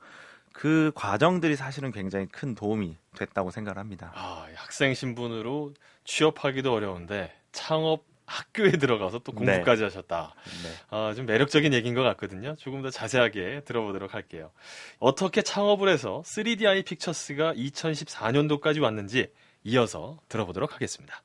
그 0.52 0.90
과정들이 0.94 1.56
사실은 1.56 1.92
굉장히 1.92 2.26
큰 2.26 2.54
도움이 2.54 2.96
됐다고 3.16 3.50
생각을 3.50 3.78
합니다. 3.78 4.12
아, 4.14 4.46
학생 4.56 4.92
신분으로 4.94 5.72
취업하기도 6.04 6.72
어려운데 6.72 7.32
창업 7.52 8.04
학교에 8.26 8.72
들어가서 8.72 9.20
또 9.20 9.32
공부까지 9.32 9.80
네. 9.80 9.84
하셨다. 9.84 10.34
네. 10.62 10.70
아, 10.90 11.14
좀 11.14 11.26
매력적인 11.26 11.72
얘기인 11.72 11.94
것 11.94 12.02
같거든요. 12.02 12.56
조금 12.56 12.82
더 12.82 12.90
자세하게 12.90 13.62
들어보도록 13.64 14.14
할게요. 14.14 14.50
어떻게 14.98 15.42
창업을 15.42 15.88
해서 15.88 16.22
3DI 16.26 16.84
픽처스가 16.84 17.54
2014년도까지 17.54 18.82
왔는지 18.82 19.32
이어서 19.64 20.18
들어보도록 20.28 20.74
하겠습니다. 20.74 21.22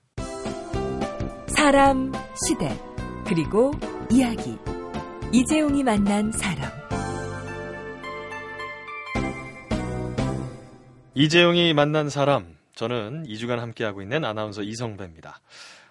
사람, 1.48 2.12
시대, 2.48 2.78
그리고 3.26 3.72
이야기. 4.12 4.58
이재용이 5.34 5.84
만난 5.84 6.32
사람. 6.32 6.72
이재용이 11.16 11.74
만난 11.74 12.10
사람, 12.10 12.56
저는 12.76 13.26
2주간 13.28 13.58
함께하고 13.58 14.02
있는 14.02 14.26
아나운서 14.26 14.62
이성배입니다. 14.62 15.42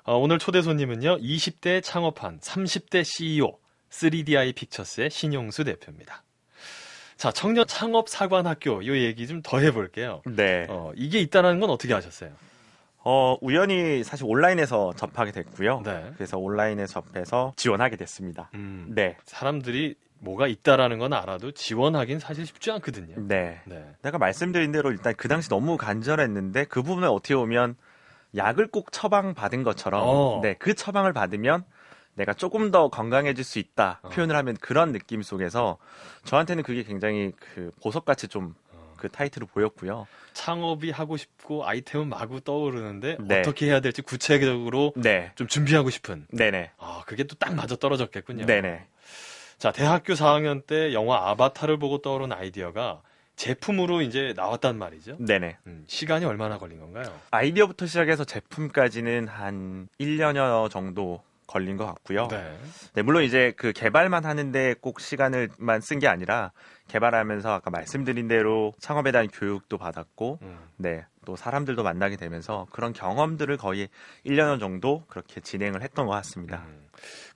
어, 0.04 0.16
오늘 0.16 0.38
초대 0.38 0.62
손님은요, 0.62 1.18
20대 1.18 1.82
창업한 1.82 2.40
30대 2.40 3.04
CEO 3.04 3.58
3DI 3.90 4.54
픽처스의 4.54 5.10
신용수 5.10 5.64
대표입니다. 5.64 6.22
자, 7.16 7.30
청년 7.32 7.66
창업 7.66 8.08
사관학교 8.08 8.82
이 8.82 9.04
얘기 9.04 9.26
좀 9.26 9.42
더 9.42 9.58
해볼게요. 9.58 10.22
네. 10.26 10.66
어, 10.68 10.92
이게 10.96 11.20
있다는 11.20 11.60
건 11.60 11.70
어떻게 11.70 11.94
아셨어요? 11.94 12.30
어, 13.04 13.36
우연히 13.40 14.04
사실 14.04 14.26
온라인에서 14.28 14.92
접하게 14.94 15.32
됐고요. 15.32 15.82
네. 15.84 16.12
그래서 16.14 16.38
온라인에 16.38 16.86
접해서 16.86 17.52
지원하게 17.56 17.96
됐습니다. 17.96 18.50
음, 18.54 18.86
네. 18.90 19.16
사람들이 19.24 19.96
뭐가 20.20 20.46
있다라는 20.46 20.98
건 20.98 21.12
알아도 21.12 21.50
지원하긴 21.50 22.20
사실 22.20 22.46
쉽지 22.46 22.70
않거든요. 22.70 23.16
네. 23.18 23.60
네. 23.64 23.84
내가 24.02 24.18
말씀드린 24.18 24.70
대로 24.70 24.90
일단 24.92 25.14
그 25.16 25.28
당시 25.28 25.48
너무 25.48 25.76
간절했는데 25.76 26.64
그 26.66 26.82
부분을 26.82 27.08
어떻게 27.08 27.34
보면 27.34 27.74
약을 28.36 28.68
꼭 28.68 28.92
처방 28.92 29.34
받은 29.34 29.62
것처럼 29.62 30.02
어. 30.04 30.40
네, 30.42 30.54
그 30.58 30.74
처방을 30.74 31.12
받으면 31.12 31.64
내가 32.14 32.34
조금 32.34 32.70
더 32.70 32.88
건강해질 32.88 33.42
수 33.42 33.58
있다 33.58 34.00
어. 34.02 34.08
표현을 34.10 34.36
하면 34.36 34.56
그런 34.60 34.92
느낌 34.92 35.22
속에서 35.22 35.78
저한테는 36.24 36.62
그게 36.62 36.82
굉장히 36.82 37.32
그 37.38 37.70
보석같이 37.82 38.28
좀 38.28 38.54
어. 38.71 38.71
그 39.02 39.08
타이틀을 39.08 39.48
보였고요. 39.48 40.06
창업이 40.32 40.92
하고 40.92 41.16
싶고 41.16 41.66
아이템은 41.66 42.08
마구 42.08 42.40
떠오르는데 42.40 43.16
네. 43.20 43.40
어떻게 43.40 43.66
해야 43.66 43.80
될지 43.80 44.00
구체적으로 44.00 44.92
네. 44.94 45.32
좀 45.34 45.48
준비하고 45.48 45.90
싶은 45.90 46.28
네네. 46.30 46.70
아 46.78 47.02
그게 47.04 47.24
또 47.24 47.34
딱 47.34 47.52
맞아 47.56 47.74
떨어졌겠군요. 47.74 48.46
네네. 48.46 48.86
자 49.58 49.72
대학교 49.72 50.12
4학년 50.12 50.64
때 50.64 50.92
영화 50.92 51.30
아바타를 51.30 51.78
보고 51.80 51.98
떠오른 51.98 52.30
아이디어가 52.32 53.02
제품으로 53.34 54.02
이제 54.02 54.32
나왔단 54.36 54.78
말이죠. 54.78 55.16
네네. 55.18 55.56
음, 55.66 55.84
시간이 55.88 56.24
얼마나 56.24 56.58
걸린 56.58 56.78
건가요? 56.78 57.12
아이디어부터 57.32 57.86
시작해서 57.86 58.22
제품까지는 58.24 59.26
한 59.26 59.88
1년여 60.00 60.70
정도 60.70 61.24
걸린 61.46 61.76
것 61.76 61.86
같고요. 61.86 62.28
네. 62.28 62.56
네, 62.94 63.02
물론 63.02 63.24
이제 63.24 63.52
그 63.56 63.72
개발만 63.72 64.24
하는데 64.24 64.74
꼭 64.80 65.00
시간을만 65.00 65.80
쓴 65.80 65.98
게 65.98 66.08
아니라 66.08 66.52
개발하면서 66.88 67.52
아까 67.52 67.70
말씀드린 67.70 68.28
대로 68.28 68.72
창업에 68.80 69.12
대한 69.12 69.28
교육도 69.28 69.78
받았고, 69.78 70.38
음. 70.42 70.58
네, 70.76 71.04
또 71.24 71.36
사람들도 71.36 71.82
만나게 71.82 72.16
되면서 72.16 72.66
그런 72.70 72.92
경험들을 72.92 73.56
거의 73.56 73.88
1년 74.26 74.60
정도 74.60 75.04
그렇게 75.08 75.40
진행을 75.40 75.82
했던 75.82 76.06
것 76.06 76.12
같습니다. 76.12 76.64
음. 76.66 76.88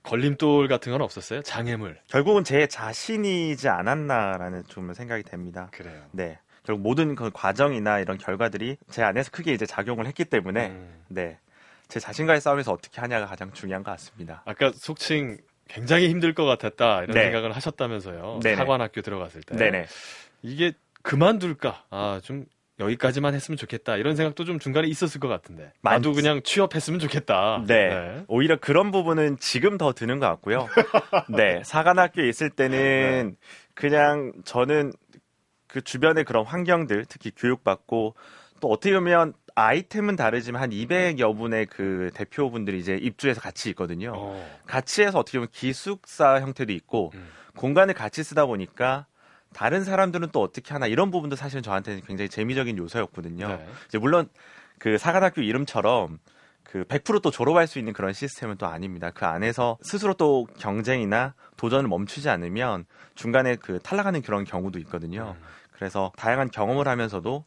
걸림돌 0.03 0.67
같은 0.67 0.91
건 0.91 1.01
없었어요? 1.01 1.41
장애물. 1.41 1.99
결국은 2.07 2.43
제 2.43 2.67
자신이지 2.67 3.67
않았나라는 3.69 4.63
좀 4.67 4.93
생각이 4.93 5.23
됩니다. 5.23 5.69
그래요. 5.71 6.03
네. 6.11 6.39
결국 6.63 6.81
모든 6.81 7.15
그 7.15 7.31
과정이나 7.33 7.99
이런 7.99 8.17
결과들이 8.17 8.77
제 8.89 9.01
안에서 9.01 9.31
크게 9.31 9.53
이제 9.53 9.65
작용을 9.65 10.05
했기 10.05 10.25
때문에, 10.25 10.67
음. 10.67 11.03
네. 11.07 11.39
제 11.87 11.99
자신과의 11.99 12.41
싸움에서 12.41 12.71
어떻게 12.73 12.99
하냐가 13.01 13.25
가장 13.25 13.51
중요한 13.53 13.83
것 13.83 13.91
같습니다. 13.91 14.43
아까 14.45 14.71
속칭 14.73 15.37
굉장히 15.69 16.09
힘들 16.09 16.33
것 16.33 16.45
같았다 16.45 17.03
이런 17.03 17.15
네. 17.15 17.23
생각을 17.25 17.55
하셨다면서요. 17.55 18.39
네네. 18.43 18.55
사관학교 18.55 19.01
들어갔을 19.01 19.41
때. 19.41 19.55
네네. 19.55 19.85
이게 20.41 20.73
그만둘까? 21.01 21.83
아, 21.89 22.19
좀 22.23 22.45
여기까지만 22.79 23.33
했으면 23.33 23.57
좋겠다. 23.57 23.95
이런 23.97 24.15
생각도 24.15 24.45
좀 24.45 24.59
중간에 24.59 24.87
있었을 24.87 25.19
것 25.19 25.27
같은데. 25.27 25.71
나도 25.81 26.09
많- 26.11 26.15
그냥 26.15 26.41
취업했으면 26.43 26.99
좋겠다. 26.99 27.63
네. 27.65 28.23
오히려 28.27 28.57
그런 28.57 28.91
부분은 28.91 29.37
지금 29.39 29.77
더 29.77 29.93
드는 29.93 30.19
것 30.19 30.27
같고요. 30.27 30.67
네. 31.35 31.61
사관학교에 31.63 32.27
있을 32.29 32.49
때는 32.51 33.35
그냥 33.73 34.31
저는 34.45 34.91
그 35.67 35.81
주변의 35.81 36.23
그런 36.23 36.45
환경들, 36.45 37.05
특히 37.09 37.31
교육받고 37.35 38.15
또 38.59 38.67
어떻게 38.69 38.93
보면 38.93 39.33
아이템은 39.57 40.15
다르지만 40.15 40.61
한 40.61 40.69
200여 40.69 41.35
분의 41.35 41.65
그 41.65 42.11
대표분들이 42.13 42.77
이제 42.79 42.95
입주해서 42.95 43.41
같이 43.41 43.69
있거든요. 43.71 44.13
어. 44.15 44.59
같이 44.67 45.01
해서 45.01 45.17
어떻게 45.17 45.39
보면 45.39 45.49
기숙사 45.51 46.41
형태도 46.41 46.71
있고 46.73 47.11
음. 47.15 47.27
공간을 47.55 47.95
같이 47.95 48.23
쓰다 48.23 48.45
보니까 48.45 49.07
다른 49.55 49.83
사람들은 49.83 50.29
또 50.31 50.43
어떻게 50.43 50.73
하나 50.73 50.85
이런 50.85 51.09
부분도 51.09 51.35
사실 51.35 51.63
저한테는 51.63 52.01
굉장히 52.01 52.29
재미적인 52.29 52.77
요소였거든요. 52.77 53.47
네. 53.47 53.67
이제 53.87 53.97
물론 53.97 54.29
그 54.77 54.99
사관학교 54.99 55.41
이름처럼 55.41 56.19
그 56.63 56.83
100%또 56.83 57.31
졸업할 57.31 57.65
수 57.65 57.79
있는 57.79 57.93
그런 57.93 58.13
시스템은 58.13 58.57
또 58.57 58.67
아닙니다. 58.67 59.09
그 59.09 59.25
안에서 59.25 59.79
스스로 59.81 60.13
또 60.13 60.45
경쟁이나 60.59 61.33
도전을 61.55 61.87
멈추지 61.87 62.29
않으면 62.29 62.85
중간에 63.15 63.55
그 63.55 63.79
탈락하는 63.79 64.21
그런 64.21 64.43
경우도 64.43 64.77
있거든요. 64.79 65.35
음. 65.35 65.43
그래서 65.71 66.11
다양한 66.15 66.51
경험을 66.51 66.87
하면서도 66.87 67.43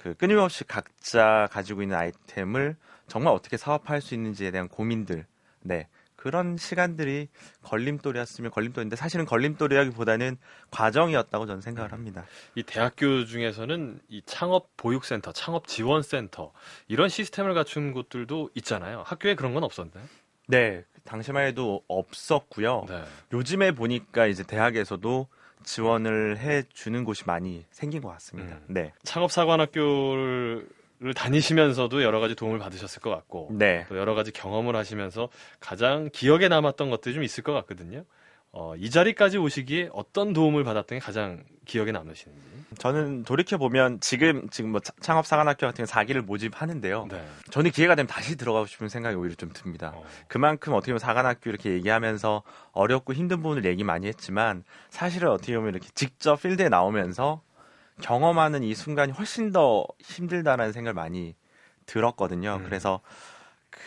그 0.00 0.14
끊임없이 0.14 0.64
각자 0.64 1.48
가지고 1.50 1.82
있는 1.82 1.96
아이템을 1.96 2.76
정말 3.06 3.34
어떻게 3.34 3.56
사업할 3.56 4.00
수 4.00 4.14
있는지에 4.14 4.50
대한 4.50 4.68
고민들, 4.68 5.26
네 5.60 5.88
그런 6.18 6.56
시간들이 6.56 7.28
걸림돌이었으면 7.62 8.50
걸림돌인데 8.50 8.96
사실은 8.96 9.24
걸림돌이라기보다는 9.24 10.36
과정이었다고 10.70 11.46
저는 11.46 11.60
생각을 11.60 11.92
합니다. 11.92 12.26
이 12.56 12.64
대학교 12.64 13.24
중에서는 13.24 14.00
이 14.08 14.22
창업 14.26 14.76
보육센터, 14.76 15.32
창업 15.32 15.68
지원센터 15.68 16.52
이런 16.88 17.08
시스템을 17.08 17.54
갖춘 17.54 17.92
곳들도 17.92 18.50
있잖아요. 18.56 19.04
학교에 19.06 19.36
그런 19.36 19.54
건 19.54 19.62
없었나요? 19.62 20.04
네, 20.48 20.84
당시만 21.04 21.46
해도 21.46 21.84
없었고요. 21.86 22.86
네. 22.88 23.04
요즘에 23.32 23.70
보니까 23.70 24.26
이제 24.26 24.42
대학에서도 24.42 25.28
지원을 25.64 26.38
해 26.38 26.62
주는 26.72 27.04
곳이 27.04 27.24
많이 27.26 27.64
생긴 27.70 28.02
것 28.02 28.08
같습니다. 28.10 28.56
음. 28.56 28.64
네, 28.68 28.92
창업 29.02 29.30
사관학교를 29.32 30.68
다니시면서도 31.14 32.02
여러 32.02 32.20
가지 32.20 32.34
도움을 32.34 32.58
받으셨을 32.58 33.00
것 33.00 33.10
같고 33.10 33.48
네, 33.52 33.86
또 33.88 33.96
여러 33.96 34.14
가지 34.14 34.32
경험을 34.32 34.76
하시면서 34.76 35.28
가장 35.60 36.10
기억에 36.12 36.48
남았던 36.48 36.90
것들이 36.90 37.14
좀 37.14 37.22
있을 37.22 37.44
것 37.44 37.52
같거든요. 37.52 38.04
어, 38.50 38.74
이 38.76 38.90
자리까지 38.90 39.38
오시기에 39.38 39.90
어떤 39.92 40.32
도움을 40.32 40.64
받았던 40.64 40.98
게 40.98 41.04
가장 41.04 41.44
기억에 41.66 41.92
남으시는지. 41.92 42.40
저는 42.78 43.24
돌이켜 43.24 43.58
보면 43.58 44.00
지금 44.00 44.48
지금 44.50 44.70
뭐 44.72 44.80
차- 44.80 44.92
창업 45.00 45.26
사관학교 45.26 45.66
같은 45.66 45.84
4기를 45.84 46.22
모집하는데요. 46.22 47.08
네. 47.10 47.26
저는 47.50 47.70
기회가 47.72 47.94
되면 47.94 48.06
다시 48.06 48.36
들어가고 48.36 48.66
싶은 48.66 48.88
생각이 48.88 49.16
오히려 49.16 49.34
좀 49.34 49.50
듭니다. 49.52 49.92
어, 49.94 50.04
그만큼 50.28 50.72
어떻게 50.72 50.92
보면 50.92 50.98
사관학교 50.98 51.50
이렇게 51.50 51.72
얘기하면서 51.72 52.42
어렵고 52.72 53.12
힘든 53.12 53.42
부분을 53.42 53.64
얘기 53.66 53.84
많이 53.84 54.06
했지만 54.06 54.64
사실은 54.88 55.28
어떻게 55.28 55.54
보면 55.56 55.74
이렇게 55.74 55.88
직접 55.94 56.40
필드에 56.40 56.68
나오면서 56.70 57.42
경험하는 58.00 58.62
이 58.62 58.74
순간이 58.74 59.12
훨씬 59.12 59.52
더 59.52 59.84
힘들다라는 60.02 60.72
생각을 60.72 60.94
많이 60.94 61.34
들었거든요. 61.84 62.56
음. 62.60 62.64
그래서 62.64 63.00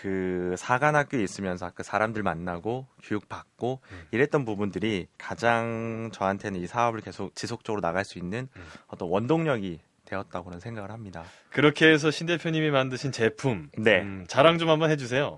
그 0.01 0.55
사관학교에 0.57 1.21
있으면서 1.21 1.71
그 1.75 1.83
사람들 1.83 2.23
만나고 2.23 2.87
교육받고 3.03 3.81
음. 3.91 4.07
이랬던 4.09 4.45
부분들이 4.45 5.05
가장 5.19 6.09
저한테는 6.11 6.59
이 6.59 6.65
사업을 6.65 7.01
계속 7.01 7.35
지속적으로 7.35 7.81
나갈 7.81 8.03
수 8.03 8.17
있는 8.17 8.47
음. 8.55 8.63
어떤 8.87 9.09
원동력이 9.09 9.79
되었다고는 10.05 10.59
생각을 10.59 10.89
합니다. 10.89 11.23
그렇게 11.51 11.87
해서 11.87 12.09
신 12.09 12.25
대표님이 12.25 12.71
만드신 12.71 13.11
제품 13.11 13.69
네. 13.77 14.01
음, 14.01 14.25
자랑 14.27 14.57
좀 14.57 14.69
한번 14.69 14.89
해주세요. 14.89 15.37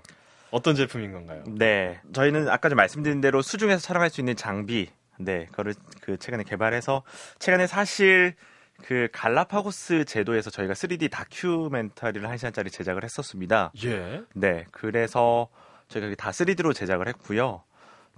어떤 0.50 0.74
제품인 0.74 1.12
건가요? 1.12 1.44
네. 1.46 2.00
저희는 2.14 2.48
아까 2.48 2.70
좀 2.70 2.76
말씀드린 2.76 3.20
대로 3.20 3.42
수중에서 3.42 3.82
촬영할 3.82 4.08
수 4.08 4.22
있는 4.22 4.34
장비, 4.34 4.88
네, 5.18 5.44
그거를 5.50 5.74
그 6.00 6.16
최근에 6.16 6.42
개발해서 6.44 7.02
최근에 7.38 7.66
사실 7.66 8.34
그 8.82 9.08
갈라파고스 9.12 10.04
제도에서 10.04 10.50
저희가 10.50 10.74
3D 10.74 11.10
다큐멘터리를 11.10 12.28
한 12.28 12.36
시간짜리 12.36 12.70
제작을 12.70 13.04
했었습니다. 13.04 13.72
예. 13.84 14.22
네. 14.34 14.64
그래서 14.72 15.48
저희가 15.88 16.14
다 16.16 16.30
3D로 16.30 16.74
제작을 16.74 17.08
했고요. 17.08 17.62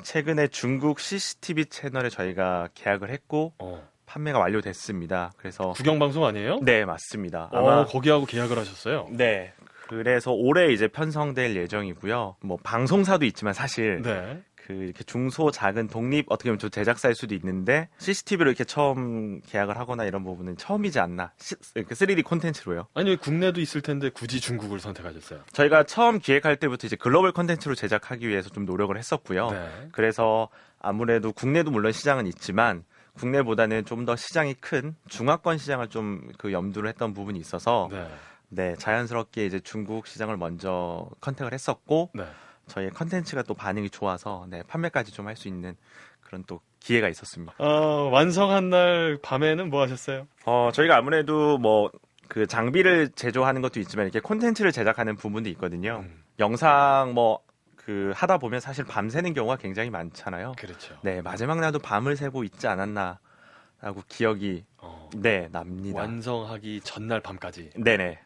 최근에 0.02 0.48
중국 0.48 1.00
CCTV 1.00 1.66
채널에 1.66 2.10
저희가 2.10 2.68
계약을 2.74 3.10
했고 3.10 3.54
어, 3.58 3.86
판매가 4.06 4.38
완료됐습니다. 4.38 5.32
그래서 5.36 5.72
구경 5.72 5.98
방송 5.98 6.24
아니에요? 6.24 6.60
네, 6.62 6.84
맞습니다. 6.84 7.48
어, 7.52 7.58
아마 7.58 7.84
거기하고 7.86 8.26
계약을 8.26 8.58
하셨어요. 8.58 9.08
네. 9.10 9.52
그래서 9.88 10.32
올해 10.32 10.72
이제 10.72 10.88
편성될 10.88 11.54
예정이고요. 11.56 12.36
뭐 12.40 12.58
방송사도 12.62 13.24
있지만 13.24 13.54
사실 13.54 14.02
네. 14.02 14.42
그 14.66 14.72
이렇게 14.72 15.04
중소 15.04 15.52
작은 15.52 15.86
독립 15.88 16.26
어떻게 16.28 16.50
보면 16.50 16.58
좀 16.58 16.70
제작사일 16.70 17.14
수도 17.14 17.34
있는데 17.36 17.88
CCTV로 17.98 18.50
이렇게 18.50 18.64
처음 18.64 19.40
계약을 19.42 19.78
하거나 19.78 20.04
이런 20.04 20.24
부분은 20.24 20.56
처음이지 20.56 20.98
않나. 20.98 21.30
시, 21.38 21.54
이렇게 21.76 21.94
3D 21.94 22.24
콘텐츠로요. 22.24 22.86
아니 22.94 23.10
왜 23.10 23.16
국내도 23.16 23.60
있을 23.60 23.80
텐데 23.80 24.08
굳이 24.10 24.40
중국을 24.40 24.80
선택하셨어요? 24.80 25.40
저희가 25.52 25.84
처음 25.84 26.18
기획할 26.18 26.56
때부터 26.56 26.88
이제 26.88 26.96
글로벌 26.96 27.30
콘텐츠로 27.32 27.74
제작하기 27.76 28.26
위해서 28.26 28.50
좀 28.50 28.64
노력을 28.64 28.96
했었고요. 28.96 29.50
네. 29.50 29.88
그래서 29.92 30.48
아무래도 30.80 31.32
국내도 31.32 31.70
물론 31.70 31.92
시장은 31.92 32.26
있지만 32.26 32.82
국내보다는 33.14 33.84
좀 33.84 34.04
더 34.04 34.14
시장이 34.16 34.54
큰 34.54 34.94
중화권 35.08 35.58
시장을 35.58 35.88
좀 35.88 36.32
그 36.38 36.52
염두를 36.52 36.88
했던 36.88 37.14
부분이 37.14 37.38
있어서 37.38 37.88
네. 37.92 38.08
네 38.48 38.74
자연스럽게 38.78 39.46
이제 39.46 39.60
중국 39.60 40.06
시장을 40.06 40.36
먼저 40.36 41.08
contact을 41.20 41.52
했었고 41.52 42.10
네. 42.14 42.24
저희의 42.68 42.90
컨텐츠가 42.90 43.42
또 43.42 43.54
반응이 43.54 43.90
좋아서 43.90 44.46
네 44.48 44.62
판매까지 44.66 45.12
좀 45.12 45.26
할 45.26 45.36
수 45.36 45.48
있는 45.48 45.76
그런 46.20 46.42
또 46.46 46.60
기회가 46.80 47.08
있었습니다. 47.08 47.54
어, 47.58 48.08
완성한 48.12 48.70
날 48.70 49.18
밤에는 49.22 49.70
뭐 49.70 49.82
하셨어요? 49.82 50.26
어 50.44 50.70
저희가 50.72 50.96
아무래도 50.96 51.58
뭐 51.58 51.90
그 52.28 52.46
장비를 52.46 53.10
제조하는 53.10 53.62
것도 53.62 53.80
있지만 53.80 54.06
이렇게 54.06 54.20
콘텐츠를 54.20 54.72
제작하는 54.72 55.16
부분도 55.16 55.48
있거든요. 55.50 56.00
음. 56.04 56.24
영상 56.38 57.12
뭐그 57.14 58.12
하다 58.14 58.38
보면 58.38 58.60
사실 58.60 58.84
밤새는 58.84 59.32
경우가 59.32 59.56
굉장히 59.56 59.90
많잖아요. 59.90 60.54
그렇죠. 60.58 60.96
네, 61.02 61.22
마지막 61.22 61.60
날도 61.60 61.78
밤을 61.78 62.16
새고 62.16 62.44
있지 62.44 62.66
않았나라고 62.66 64.02
기억이 64.08 64.64
어, 64.78 65.08
네 65.14 65.48
납니다. 65.52 66.00
완성하기 66.00 66.80
전날 66.82 67.20
밤까지. 67.20 67.70
네네. 67.76 68.18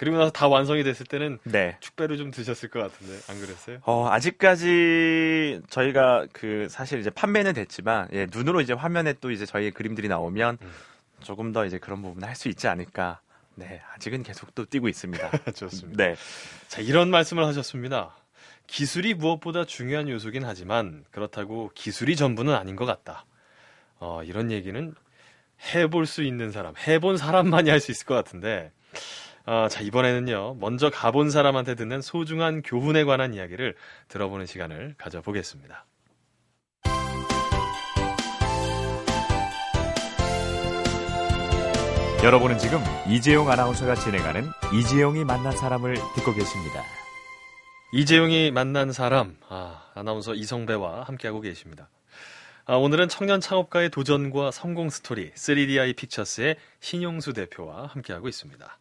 아, 0.00 0.02
그리고 0.02 0.16
나서 0.16 0.30
다 0.30 0.48
완성이 0.48 0.82
됐을 0.82 1.04
때는 1.04 1.38
네. 1.44 1.76
축배를 1.80 2.16
좀 2.16 2.30
드셨을 2.30 2.70
것 2.70 2.80
같은데 2.80 3.18
안 3.28 3.38
그랬어요? 3.38 3.78
어, 3.82 4.08
아직까지 4.08 5.60
저희가 5.68 6.26
그 6.32 6.68
사실 6.70 7.00
이제 7.00 7.10
판매는 7.10 7.52
됐지만 7.52 8.08
예, 8.14 8.26
눈으로 8.32 8.62
이제 8.62 8.72
화면에 8.72 9.12
또 9.20 9.30
이제 9.30 9.44
저희 9.44 9.70
그림들이 9.70 10.08
나오면 10.08 10.56
음. 10.62 10.70
조금 11.22 11.52
더 11.52 11.66
이제 11.66 11.78
그런 11.78 12.00
부분 12.00 12.24
할수 12.24 12.48
있지 12.48 12.66
않을까. 12.66 13.20
네, 13.56 13.82
아직은 13.94 14.22
계속 14.22 14.54
또 14.54 14.64
뛰고 14.64 14.88
있습니다. 14.88 15.30
좋습니다. 15.54 16.02
네. 16.02 16.16
자, 16.68 16.80
이런 16.80 17.10
말씀을 17.10 17.44
하셨습니다. 17.44 18.16
기술이 18.66 19.12
무엇보다 19.14 19.66
중요한 19.66 20.08
요소긴 20.08 20.44
하지만 20.44 21.04
그렇다고 21.10 21.70
기술이 21.74 22.16
전부는 22.16 22.54
아닌 22.54 22.74
것 22.74 22.86
같다. 22.86 23.26
어, 23.98 24.22
이런 24.24 24.50
얘기는 24.50 24.94
해볼 25.74 26.06
수 26.06 26.22
있는 26.22 26.52
사람, 26.52 26.74
해본 26.86 27.18
사람만이 27.18 27.68
할 27.68 27.80
수 27.80 27.90
있을 27.90 28.06
것 28.06 28.14
같은데, 28.14 28.72
어, 29.46 29.68
자, 29.68 29.80
이번에는요, 29.80 30.56
먼저 30.60 30.90
가본 30.90 31.30
사람한테 31.30 31.74
듣는 31.74 32.02
소중한 32.02 32.62
교훈에 32.62 33.04
관한 33.04 33.34
이야기를 33.34 33.74
들어보는 34.08 34.46
시간을 34.46 34.94
가져보겠습니다. 34.98 35.86
여러분은 42.22 42.58
지금 42.58 42.80
이재용 43.08 43.50
아나운서가 43.50 43.94
진행하는 43.94 44.46
이재용이 44.74 45.24
만난 45.24 45.56
사람을 45.56 45.94
듣고 46.16 46.34
계십니다. 46.34 46.84
이재용이 47.94 48.50
만난 48.50 48.92
사람, 48.92 49.38
아, 49.48 49.90
아나운서 49.94 50.34
이성배와 50.34 51.04
함께하고 51.04 51.40
계십니다. 51.40 51.88
아, 52.66 52.74
오늘은 52.76 53.08
청년 53.08 53.40
창업가의 53.40 53.88
도전과 53.88 54.50
성공 54.50 54.90
스토리 54.90 55.32
3DI 55.32 55.96
픽처스의 55.96 56.56
신용수 56.80 57.32
대표와 57.32 57.86
함께하고 57.86 58.28
있습니다. 58.28 58.79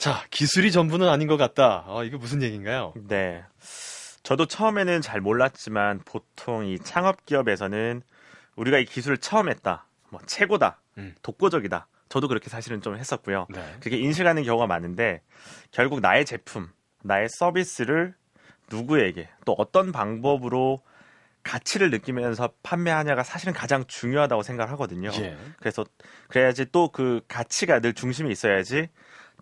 자, 0.00 0.24
기술이 0.30 0.72
전부는 0.72 1.06
아닌 1.10 1.28
것 1.28 1.36
같다. 1.36 1.84
아, 1.86 2.02
이거 2.04 2.16
무슨 2.16 2.42
얘기인가요? 2.42 2.94
네. 3.06 3.44
저도 4.22 4.46
처음에는 4.46 5.02
잘 5.02 5.20
몰랐지만 5.20 6.00
보통 6.06 6.64
이 6.66 6.78
창업 6.78 7.26
기업에서는 7.26 8.00
우리가 8.56 8.78
이 8.78 8.86
기술을 8.86 9.18
처음 9.18 9.50
했다. 9.50 9.84
뭐 10.08 10.18
최고다. 10.24 10.80
음. 10.96 11.14
독보적이다. 11.22 11.86
저도 12.08 12.28
그렇게 12.28 12.48
사실은 12.48 12.80
좀 12.80 12.96
했었고요. 12.96 13.46
네. 13.50 13.62
그게 13.80 13.98
인식하는 13.98 14.42
경우가 14.42 14.66
많은데 14.66 15.20
결국 15.70 16.00
나의 16.00 16.24
제품, 16.24 16.70
나의 17.02 17.28
서비스를 17.28 18.14
누구에게 18.70 19.28
또 19.44 19.54
어떤 19.58 19.92
방법으로 19.92 20.80
가치를 21.42 21.90
느끼면서 21.90 22.54
판매하냐가 22.62 23.22
사실은 23.22 23.52
가장 23.52 23.84
중요하다고 23.86 24.42
생각을 24.44 24.72
하거든요. 24.72 25.10
예. 25.20 25.36
그래서 25.58 25.84
그래야지 26.28 26.72
또 26.72 26.88
그 26.88 27.20
가치가 27.28 27.80
늘 27.80 27.92
중심에 27.92 28.30
있어야지 28.30 28.88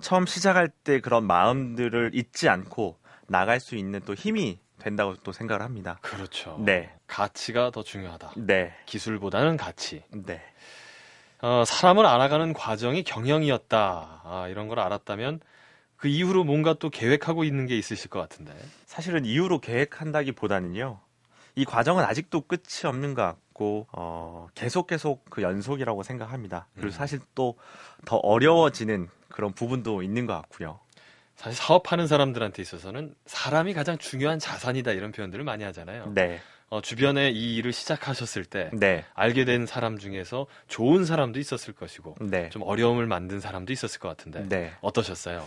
처음 0.00 0.26
시작할 0.26 0.68
때 0.68 1.00
그런 1.00 1.26
마음들을 1.26 2.10
잊지 2.14 2.48
않고 2.48 2.98
나갈 3.26 3.60
수 3.60 3.76
있는 3.76 4.00
또 4.04 4.14
힘이 4.14 4.58
된다고 4.78 5.14
또 5.24 5.32
생각을 5.32 5.62
합니다. 5.62 5.98
그렇죠. 6.02 6.56
네. 6.64 6.92
가치가 7.06 7.70
더 7.70 7.82
중요하다. 7.82 8.32
네. 8.36 8.74
기술보다는 8.86 9.56
가치. 9.56 10.04
네. 10.10 10.40
어, 11.40 11.64
사람을 11.66 12.06
알아가는 12.06 12.52
과정이 12.52 13.02
경영이었다. 13.02 14.22
아, 14.24 14.46
이런 14.48 14.68
걸 14.68 14.80
알았다면 14.80 15.40
그 15.96 16.08
이후로 16.08 16.44
뭔가 16.44 16.74
또 16.74 16.90
계획하고 16.90 17.44
있는 17.44 17.66
게 17.66 17.76
있으실 17.76 18.08
것 18.08 18.20
같은데. 18.20 18.52
사실은 18.86 19.24
이후로 19.24 19.60
계획한다기보다는요. 19.60 21.00
이 21.56 21.64
과정은 21.64 22.04
아직도 22.04 22.42
끝이 22.42 22.84
없는 22.84 23.14
것 23.14 23.22
같고 23.22 23.88
어, 23.92 24.46
계속 24.54 24.86
계속 24.86 25.24
그 25.28 25.42
연속이라고 25.42 26.04
생각합니다. 26.04 26.68
그리고 26.74 26.88
음. 26.88 26.92
사실 26.92 27.18
또 27.34 27.56
더 28.04 28.16
어려워지는 28.16 29.08
그런 29.28 29.52
부분도 29.52 30.02
있는 30.02 30.26
것 30.26 30.34
같고요. 30.34 30.80
사실 31.36 31.56
사업하는 31.56 32.06
사람들한테 32.08 32.62
있어서는 32.62 33.14
사람이 33.26 33.72
가장 33.74 33.96
중요한 33.96 34.38
자산이다 34.38 34.92
이런 34.92 35.12
표현들을 35.12 35.44
많이 35.44 35.62
하잖아요. 35.64 36.12
네. 36.14 36.40
어, 36.70 36.82
주변에 36.82 37.30
이 37.30 37.56
일을 37.56 37.72
시작하셨을 37.72 38.44
때 38.44 38.70
네. 38.72 39.04
알게 39.14 39.44
된 39.44 39.64
사람 39.64 39.98
중에서 39.98 40.46
좋은 40.66 41.04
사람도 41.04 41.38
있었을 41.38 41.74
것이고 41.74 42.16
네. 42.20 42.50
좀 42.50 42.62
어려움을 42.62 43.06
만든 43.06 43.40
사람도 43.40 43.72
있었을 43.72 44.00
것 44.00 44.08
같은데 44.08 44.46
네. 44.48 44.72
어떠셨어요? 44.80 45.46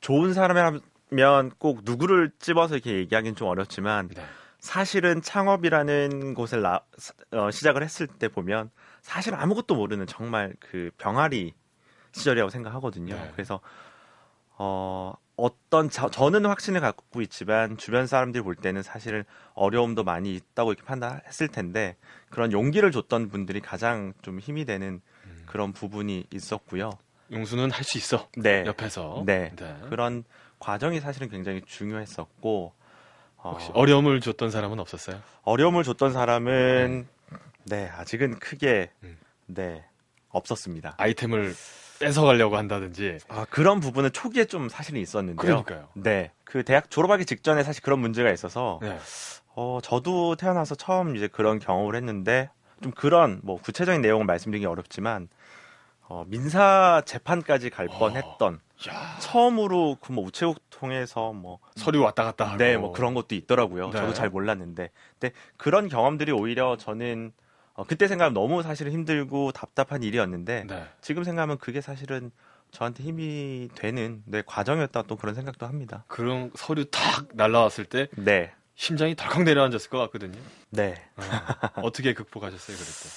좋은 0.00 0.32
사람이라면 0.32 1.50
꼭 1.58 1.80
누구를 1.84 2.30
집어서 2.38 2.74
이렇게 2.74 2.92
얘기하기는 2.98 3.34
좀 3.34 3.48
어렵지만 3.48 4.08
네. 4.08 4.22
사실은 4.60 5.22
창업이라는 5.22 6.34
곳을 6.34 6.60
나, 6.60 6.82
어, 7.32 7.50
시작을 7.50 7.82
했을 7.82 8.06
때 8.06 8.28
보면 8.28 8.70
사실 9.00 9.34
아무것도 9.34 9.74
모르는 9.74 10.06
정말 10.06 10.52
그 10.60 10.90
병아리 10.98 11.54
시절이라고 12.12 12.50
생각하거든요. 12.50 13.14
네. 13.14 13.30
그래서 13.32 13.60
어, 14.56 15.14
어떤 15.36 15.88
저, 15.88 16.10
저는 16.10 16.44
확신을 16.44 16.80
갖고 16.80 17.22
있지만 17.22 17.78
주변 17.78 18.06
사람들이 18.06 18.42
볼 18.42 18.54
때는 18.54 18.82
사실은 18.82 19.24
어려움도 19.54 20.04
많이 20.04 20.34
있다고 20.34 20.72
이렇게 20.72 20.84
판단했을 20.84 21.48
텐데 21.48 21.96
그런 22.28 22.52
용기를 22.52 22.92
줬던 22.92 23.30
분들이 23.30 23.60
가장 23.60 24.12
좀 24.22 24.38
힘이 24.38 24.64
되는 24.66 25.00
음. 25.24 25.42
그런 25.46 25.72
부분이 25.72 26.26
있었고요. 26.32 26.90
용수는 27.32 27.70
할 27.70 27.84
수 27.84 27.96
있어. 27.96 28.28
네. 28.36 28.64
옆에서. 28.66 29.22
네. 29.24 29.52
네. 29.56 29.76
그런 29.88 30.24
과정이 30.58 31.00
사실은 31.00 31.30
굉장히 31.30 31.62
중요했었고 31.64 32.74
어, 33.36 33.50
혹시 33.52 33.70
어, 33.72 33.84
려움을 33.86 34.20
줬던 34.20 34.50
사람은 34.50 34.78
없었어요? 34.78 35.22
어려움을 35.42 35.84
줬던 35.84 36.12
사람은 36.12 37.06
네 37.64 37.88
아직은 37.88 38.38
크게 38.40 38.90
음. 39.04 39.16
네 39.46 39.84
없었습니다. 40.28 40.96
아이템을 40.98 41.54
뺏어가려고 42.00 42.56
한다든지. 42.56 43.18
아 43.28 43.46
그런 43.50 43.78
부분은 43.78 44.12
초기에 44.12 44.46
좀 44.46 44.68
사실은 44.68 45.00
있었는데요. 45.00 45.36
그러니까요. 45.36 45.88
네, 45.94 46.32
그 46.44 46.64
대학 46.64 46.90
졸업하기 46.90 47.26
직전에 47.26 47.62
사실 47.62 47.82
그런 47.82 48.00
문제가 48.00 48.30
있어서 48.32 48.80
네. 48.82 48.98
어 49.54 49.78
저도 49.82 50.34
태어나서 50.36 50.74
처음 50.74 51.14
이제 51.16 51.28
그런 51.28 51.58
경험을 51.58 51.94
했는데 51.94 52.50
좀 52.82 52.90
그런 52.92 53.40
뭐 53.44 53.60
구체적인 53.60 54.00
내용을 54.00 54.24
말씀드리기 54.24 54.66
어렵지만 54.66 55.28
어, 56.08 56.24
민사 56.26 57.02
재판까지 57.04 57.70
갈 57.70 57.86
어. 57.88 57.98
뻔했던 57.98 58.60
야. 58.88 59.16
처음으로 59.20 59.96
그 60.00 60.12
뭐 60.12 60.24
우체국 60.24 60.58
통해서 60.70 61.32
뭐 61.32 61.58
서류 61.76 62.00
왔다 62.00 62.24
갔다 62.24 62.46
하고 62.46 62.56
네, 62.56 62.76
뭐 62.78 62.90
그런 62.92 63.12
것도 63.14 63.34
있더라고요. 63.34 63.90
네. 63.90 63.98
저도 63.98 64.14
잘 64.14 64.30
몰랐는데, 64.30 64.90
근데 65.20 65.34
그런 65.58 65.88
경험들이 65.88 66.32
오히려 66.32 66.76
저는 66.78 67.32
어, 67.80 67.84
그때 67.88 68.06
생각하면 68.08 68.34
너무 68.34 68.62
사실은 68.62 68.92
힘들고 68.92 69.52
답답한 69.52 70.02
일이었는데 70.02 70.64
네. 70.68 70.84
지금 71.00 71.24
생각하면 71.24 71.56
그게 71.56 71.80
사실은 71.80 72.30
저한테 72.72 73.02
힘이 73.02 73.70
되는 73.74 74.22
네, 74.26 74.42
과정이었다 74.44 75.02
또 75.04 75.16
그런 75.16 75.34
생각도 75.34 75.66
합니다. 75.66 76.04
그런 76.06 76.50
서류 76.54 76.84
탁 76.90 77.28
날라왔을 77.32 77.86
때 77.86 78.08
네. 78.16 78.52
심장이 78.74 79.16
덜컥 79.16 79.44
내려앉았을 79.44 79.88
것 79.88 79.98
같거든요. 79.98 80.38
네. 80.68 80.94
어, 81.76 81.90
떻게 81.90 82.12
극복하셨어요, 82.12 82.76
그랬때? 82.76 83.08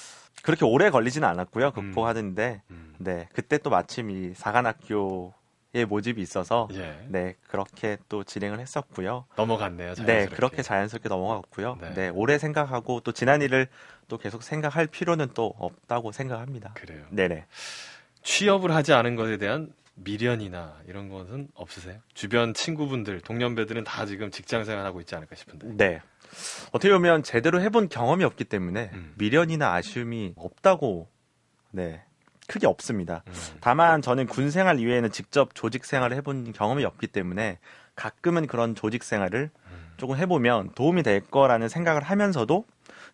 그렇게 0.42 0.64
오래 0.64 0.88
걸리지는 0.88 1.28
않았고요. 1.28 1.72
극복하는데 1.72 2.62
음. 2.70 2.74
음. 2.74 2.94
네 2.98 3.28
그때 3.34 3.58
또 3.58 3.68
마침 3.68 4.10
이 4.10 4.32
사관학교 4.34 5.34
에 5.74 5.84
모집이 5.84 6.22
있어서 6.22 6.68
예. 6.74 7.04
네 7.08 7.34
그렇게 7.48 7.98
또 8.08 8.22
진행을 8.22 8.60
했었고요. 8.60 9.26
넘어갔네요. 9.36 9.94
자연스럽게. 9.94 10.28
네 10.28 10.34
그렇게 10.34 10.62
자연스럽게 10.62 11.08
넘어갔고요. 11.08 11.78
네. 11.80 11.94
네 11.94 12.08
오래 12.10 12.38
생각하고 12.38 13.00
또 13.00 13.10
지난 13.10 13.42
일을 13.42 13.66
또 14.06 14.16
계속 14.16 14.44
생각할 14.44 14.86
필요는 14.86 15.30
또 15.34 15.52
없다고 15.58 16.12
생각합니다. 16.12 16.74
그래요. 16.74 17.04
네네. 17.10 17.46
취업을 18.22 18.72
하지 18.72 18.92
않은 18.92 19.16
것에 19.16 19.36
대한 19.36 19.72
미련이나 19.96 20.80
이런 20.86 21.08
것은 21.08 21.48
없으세요? 21.54 21.98
주변 22.14 22.54
친구분들, 22.54 23.20
동년배들은 23.20 23.84
다 23.84 24.06
지금 24.06 24.30
직장 24.30 24.64
생활하고 24.64 25.00
있지 25.00 25.14
않을까 25.14 25.34
싶은데. 25.34 25.68
네. 25.72 26.00
어떻게 26.72 26.92
보면 26.92 27.22
제대로 27.22 27.60
해본 27.60 27.88
경험이 27.88 28.24
없기 28.24 28.44
때문에 28.44 28.90
음. 28.92 29.14
미련이나 29.18 29.72
아쉬움이 29.74 30.34
없다고 30.36 31.08
네 31.70 32.02
크게 32.46 32.66
없습니다. 32.66 33.22
음. 33.26 33.32
다만 33.60 34.02
저는 34.02 34.26
군 34.26 34.50
생활 34.50 34.78
이외에는 34.78 35.10
직접 35.10 35.54
조직 35.54 35.84
생활을 35.84 36.16
해본 36.16 36.52
경험이 36.52 36.84
없기 36.84 37.06
때문에 37.06 37.58
가끔은 37.96 38.46
그런 38.46 38.74
조직 38.74 39.02
생활을 39.02 39.50
음. 39.54 39.92
조금 39.96 40.16
해보면 40.16 40.70
도움이 40.74 41.02
될 41.02 41.20
거라는 41.20 41.68
생각을 41.68 42.02
하면서도 42.02 42.64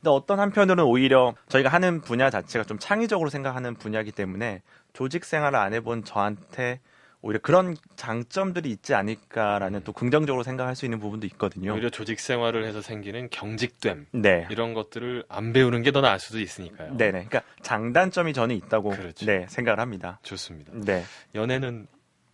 근데 0.01 0.11
어떤 0.11 0.40
한편으로는 0.40 0.85
오히려 0.85 1.35
저희가 1.49 1.69
하는 1.69 2.01
분야 2.01 2.31
자체가 2.31 2.64
좀 2.64 2.79
창의적으로 2.79 3.29
생각하는 3.29 3.75
분야이기 3.75 4.12
때문에 4.12 4.62
조직 4.95 5.25
생활을 5.25 5.59
안 5.59 5.75
해본 5.75 6.05
저한테 6.05 6.81
오히려 7.23 7.39
그런 7.41 7.77
장점들이 7.97 8.71
있지 8.71 8.95
않을까라는 8.95 9.81
음. 9.81 9.85
또 9.85 9.93
긍정적으로 9.93 10.43
생각할 10.43 10.75
수 10.75 10.87
있는 10.87 10.99
부분도 11.01 11.27
있거든요. 11.29 11.75
오히려 11.75 11.91
조직 11.91 12.19
생활을 12.19 12.65
해서 12.65 12.81
생기는 12.81 13.29
경직됨 13.31 14.07
네. 14.13 14.47
이런 14.51 14.73
것들을 14.73 15.25
안 15.29 15.53
배우는 15.53 15.83
게 15.83 15.91
더 15.91 16.01
나을 16.01 16.19
수도 16.21 16.39
있으니까요. 16.41 16.97
네네. 16.97 17.25
그러니까 17.27 17.43
장단점이 17.63 18.33
저는 18.33 18.55
있다고 18.57 18.91
그렇죠. 18.91 19.27
네, 19.27 19.47
생각을 19.49 19.81
합니다. 19.81 20.19
좋습니다. 20.23 20.73
네. 20.75 21.03
연애는 21.35 21.89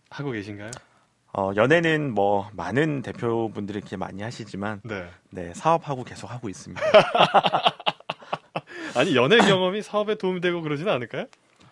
하고 0.09 0.31
계신가요? 0.31 0.69
어, 1.33 1.51
연애는 1.55 2.13
뭐 2.13 2.49
많은 2.53 3.01
대표분들이 3.01 3.79
이렇게 3.79 3.97
많이 3.97 4.21
하시지만 4.23 4.79
네. 4.83 5.07
네, 5.31 5.53
사업하고 5.53 6.03
계속 6.03 6.31
하고 6.31 6.49
있습니다. 6.49 6.81
아니 8.95 9.15
연애 9.15 9.37
경험이 9.37 9.81
사업에 9.81 10.15
도움이 10.15 10.39
되고 10.41 10.61
그러지는 10.61 10.91
않을까요? 10.93 11.25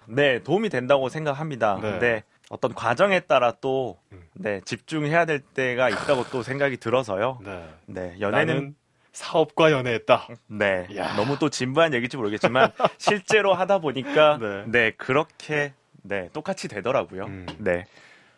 네, 0.08 0.42
도움이 0.44 0.70
된다고 0.70 1.10
생각합니다. 1.10 1.76
네. 1.76 1.82
근데 1.82 2.24
어떤 2.50 2.74
과정에 2.74 3.22
따라 3.22 3.54
또 3.62 3.98
음. 4.12 4.22
네, 4.34 4.62
집중해야 4.66 5.26
될 5.26 5.40
때가 5.40 5.90
있다고 5.90 6.26
또 6.32 6.44
생각이 6.44 6.78
들어서요. 6.78 7.40
네. 7.44 7.68
네, 7.88 8.16
연애는 8.20 8.76
사업과 9.14 9.72
연애했다. 9.72 10.28
네, 10.48 10.88
야. 10.98 11.16
너무 11.16 11.40
또 11.40 11.50
진부한 11.50 11.94
얘기인지 11.94 12.18
모르겠지만 12.18 12.72
실제로 13.00 13.54
하다 13.54 13.80
보니까 13.80 14.38
네. 14.40 14.64
네, 14.68 14.92
그렇게 14.98 15.74
네, 16.04 16.30
똑같이 16.34 16.68
되더라고요. 16.68 17.26
음. 17.26 17.46
네. 17.58 17.86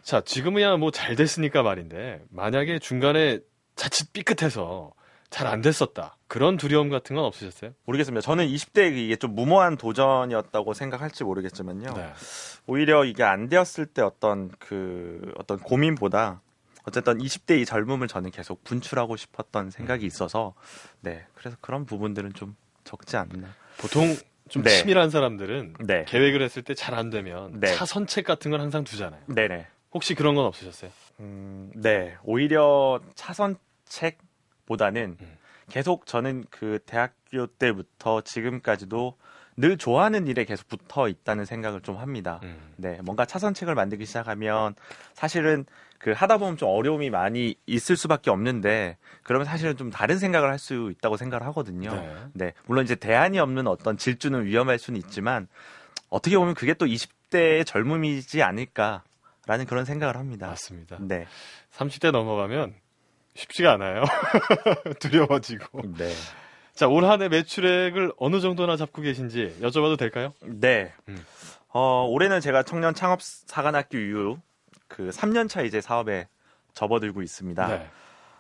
자, 0.04 0.22
지금이야 0.22 0.78
뭐 0.78 0.92
잘 0.92 1.16
됐으니까 1.16 1.64
말인데 1.64 2.22
만약에 2.30 2.80
중간에 2.80 3.40
자칫 3.76 4.14
삐끗해서 4.14 4.92
잘 5.30 5.48
안 5.48 5.62
됐었다. 5.62 6.16
그런 6.28 6.58
두려움 6.58 6.90
같은 6.90 7.16
건 7.16 7.26
없으셨어요? 7.26 7.72
모르겠습니다. 7.86 8.22
저는 8.22 8.48
20대 8.48 8.96
이게 8.98 9.16
좀 9.18 9.36
무모한 9.36 9.78
도전이었다고 9.78 10.74
생각할지 10.74 11.24
모르겠지만요. 11.24 11.94
네. 11.94 12.14
오히려 12.66 13.04
이게 13.06 13.24
안 13.24 13.50
되었을 13.50 13.86
때 13.88 14.02
어떤 14.02 14.50
그 14.60 15.34
어떤 15.38 15.60
고민보다 15.60 16.42
어쨌든 16.86 17.18
20대 17.18 17.60
이 17.60 17.66
젊음을 17.66 18.08
저는 18.08 18.32
계속 18.32 18.64
분출하고 18.64 19.18
싶었던 19.18 19.70
생각이 19.72 20.06
음. 20.06 20.08
있어서 20.08 20.54
네 21.02 21.26
그래서 21.36 21.58
그런 21.62 21.86
부분들은 21.86 22.34
좀 22.34 22.56
적지 22.86 23.18
않나. 23.18 23.50
보통 23.78 24.16
좀 24.50 24.64
네. 24.64 24.70
치밀한 24.70 25.10
사람들은 25.10 25.76
네, 25.82 26.06
계획을 26.08 26.42
했을 26.42 26.62
때 26.64 26.74
잘 26.74 26.94
안 26.96 27.10
되면 27.10 27.60
네. 27.60 27.76
차선책 27.76 28.26
같은 28.26 28.50
걸 28.52 28.62
항상 28.62 28.86
두잖아요. 28.86 29.22
네네. 29.28 29.68
혹시 29.94 30.16
그런 30.16 30.36
건 30.36 30.46
없으셨어요? 30.46 30.90
음, 31.20 31.70
네 31.76 32.16
오히려 32.24 33.02
차선책 33.16 34.20
보다는 34.68 35.18
음. 35.20 35.38
계속 35.70 36.06
저는 36.06 36.46
그 36.50 36.80
대학교 36.86 37.48
때부터 37.48 38.22
지금까지도 38.22 39.18
늘 39.60 39.76
좋아하는 39.78 40.28
일에 40.28 40.46
계속 40.46 40.68
붙어 40.68 41.08
있다는 41.08 41.46
생각을 41.46 41.82
좀 41.82 41.98
합니다. 41.98 42.40
음. 42.44 42.74
네, 42.78 43.00
뭔가 43.04 43.26
차선책을 43.26 43.74
만들기 43.74 44.06
시작하면 44.06 44.76
사실은 45.14 45.66
그 45.98 46.12
하다 46.12 46.38
보면 46.38 46.58
좀 46.58 46.70
어려움이 46.70 47.10
많이 47.10 47.56
있을 47.66 47.98
수밖에 47.98 48.30
없는데 48.30 48.98
그러면 49.24 49.46
사실은 49.46 49.76
좀 49.76 49.90
다른 49.90 50.20
생각을 50.20 50.50
할 50.50 50.60
수 50.60 50.92
있다고 50.92 51.18
생각을 51.18 51.46
하거든요. 51.48 51.90
네. 51.92 52.16
네, 52.34 52.54
물론 52.68 52.84
이제 52.84 52.94
대안이 52.96 53.40
없는 53.40 53.66
어떤 53.68 53.98
질주는 53.98 54.46
위험할 54.46 54.78
수는 54.78 55.00
있지만 55.00 55.48
어떻게 56.10 56.38
보면 56.38 56.54
그게 56.54 56.74
또 56.76 56.86
20대의 56.86 57.66
젊음이지 57.66 58.44
않을까라는 58.44 59.66
그런 59.68 59.86
생각을 59.86 60.18
합니다. 60.18 60.48
맞습니다. 60.48 60.98
네, 61.00 61.26
30대 61.72 62.12
넘어가면 62.12 62.76
쉽지가 63.38 63.74
않아요. 63.74 64.04
두려워지고. 65.00 65.82
네, 65.98 66.12
자, 66.74 66.88
올 66.88 67.06
한 67.06 67.22
해 67.22 67.30
매출액을 67.30 68.14
어느 68.18 68.40
정도나 68.42 68.78
잡고 68.78 69.02
계신지 69.04 69.56
여쭤봐도 69.62 69.98
될까요? 69.98 70.34
네. 70.42 70.94
음. 71.08 71.24
어, 71.70 72.06
올해는 72.10 72.40
제가 72.42 72.64
청년 72.64 72.94
창업 72.96 73.22
사관학교 73.22 73.98
이후 73.98 74.38
그 74.88 75.10
3년 75.10 75.48
차 75.50 75.62
이제 75.62 75.82
사업에 75.82 76.28
접어들고 76.74 77.22
있습니다. 77.22 77.68
네. 77.68 77.90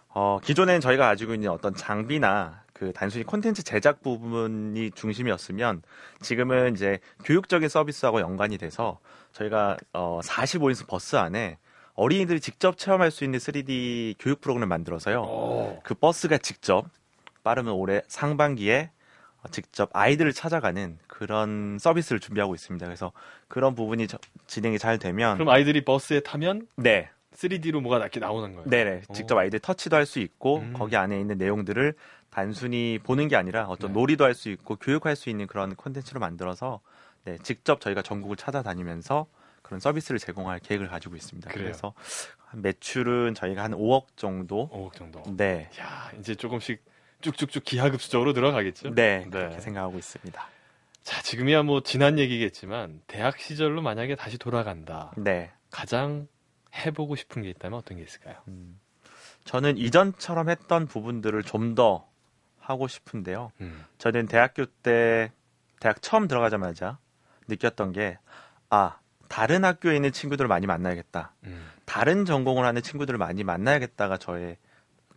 어, 0.10 0.39
기존엔 0.43 0.81
저희가 0.81 1.05
가지고 1.05 1.33
있는 1.36 1.49
어떤 1.49 1.75
장비나 1.75 2.63
그 2.73 2.91
단순히 2.93 3.23
콘텐츠 3.23 3.63
제작 3.63 4.01
부분이 4.01 4.91
중심이었으면 4.91 5.81
지금은 6.21 6.73
이제 6.73 6.99
교육적인 7.23 7.69
서비스하고 7.69 8.21
연관이 8.21 8.57
돼서 8.57 8.99
저희가 9.33 9.77
어, 9.93 10.19
45인승 10.23 10.88
버스 10.88 11.15
안에 11.17 11.57
어린이들이 12.01 12.39
직접 12.39 12.77
체험할 12.77 13.10
수 13.12 13.23
있는 13.23 13.39
3D 13.39 14.15
교육 14.19 14.39
프로그램을 14.39 14.67
만들어서요. 14.67 15.21
오. 15.23 15.79
그 15.83 15.95
버스가 15.95 16.38
직접 16.38 16.86
빠르면 17.43 17.73
올해 17.73 18.01
상반기에 18.07 18.91
직접 19.49 19.89
아이들을 19.93 20.31
찾아가는 20.33 20.99
그런 21.07 21.77
서비스를 21.79 22.19
준비하고 22.19 22.53
있습니다. 22.53 22.86
그래서 22.86 23.12
그런 23.47 23.73
부분이 23.75 24.07
저- 24.07 24.19
진행이 24.45 24.77
잘 24.77 24.99
되면 24.99 25.36
그럼 25.36 25.49
아이들이 25.49 25.83
버스에 25.86 26.19
타면 26.19 26.67
네, 26.75 27.10
3D로 27.33 27.79
뭐가 27.81 27.97
이렇게 27.97 28.19
나오는 28.19 28.53
거예요? 28.53 28.69
네네. 28.69 29.01
오. 29.10 29.13
직접 29.13 29.38
아이들 29.38 29.60
터치도 29.60 29.95
할 29.95 30.05
수 30.05 30.19
있고 30.19 30.60
음. 30.60 30.73
거기 30.73 30.97
안에 30.97 31.19
있는 31.19 31.38
내용들을 31.38 31.93
단순히 32.29 32.99
보는 33.01 33.27
게 33.27 33.36
아니라 33.38 33.67
어떤 33.69 33.91
네. 33.93 33.99
놀이도 33.99 34.23
할 34.23 34.36
수 34.36 34.49
있고 34.49 34.75
교육할 34.75 35.15
수 35.15 35.29
있는 35.31 35.47
그런 35.47 35.73
콘텐츠로 35.75 36.19
만들어서 36.19 36.81
네, 37.23 37.38
직접 37.41 37.79
저희가 37.81 38.01
전국을 38.03 38.36
찾아다니면서 38.36 39.25
그런 39.67 39.80
서비스를 39.80 40.19
제공할 40.19 40.60
계획을 40.60 40.88
가지고 40.88 41.15
있습니다. 41.15 41.49
그래요? 41.51 41.65
그래서 41.65 41.93
한 42.45 42.62
매출은 42.62 43.36
저희가 43.36 43.63
한 43.63 43.71
5억 43.71 44.06
정도. 44.15 44.69
5억 44.69 44.93
정도. 44.93 45.23
네. 45.36 45.69
야, 45.80 46.12
이제 46.19 46.36
조금씩 46.36 46.84
쭉쭉쭉 47.21 47.63
기하급수적으로 47.63 48.34
들어가겠죠? 48.34 48.93
네, 48.95 49.19
네. 49.25 49.30
그렇게 49.30 49.60
생각하고 49.60 49.97
있습니다. 49.97 50.47
자, 51.03 51.21
지금이야 51.21 51.63
뭐 51.63 51.82
지난 51.82 52.19
얘기겠지만 52.19 53.01
대학 53.08 53.38
시절로 53.39 53.82
만약에 53.82 54.15
다시 54.15 54.38
돌아간다. 54.38 55.12
네. 55.17 55.51
가장 55.69 56.27
해보고 56.75 57.15
싶은 57.15 57.41
게 57.41 57.49
있다면 57.49 57.80
어떤 57.80 57.97
게 57.97 58.03
있을까요? 58.03 58.36
음, 58.47 58.80
저는 59.45 59.77
이전처럼 59.77 60.49
했던 60.49 60.88
부분들을 60.88 61.43
좀 61.43 61.75
더 61.75 62.08
하고 62.67 62.88
싶은데요. 62.89 63.53
음. 63.62 63.86
저는 63.97 64.27
대학교 64.27 64.65
때 64.65 65.32
대학 65.80 66.01
처음 66.01 66.27
들어가자마자 66.27 66.97
느꼈던 67.47 67.93
게 67.93 68.17
아, 68.69 68.99
다른 69.27 69.65
학교에 69.65 69.95
있는 69.95 70.11
친구들을 70.11 70.47
많이 70.47 70.67
만나야겠다. 70.67 71.33
음. 71.45 71.69
다른 71.85 72.25
전공을 72.25 72.65
하는 72.65 72.81
친구들을 72.81 73.17
많이 73.17 73.43
만나야겠다가 73.43 74.17
저의 74.17 74.57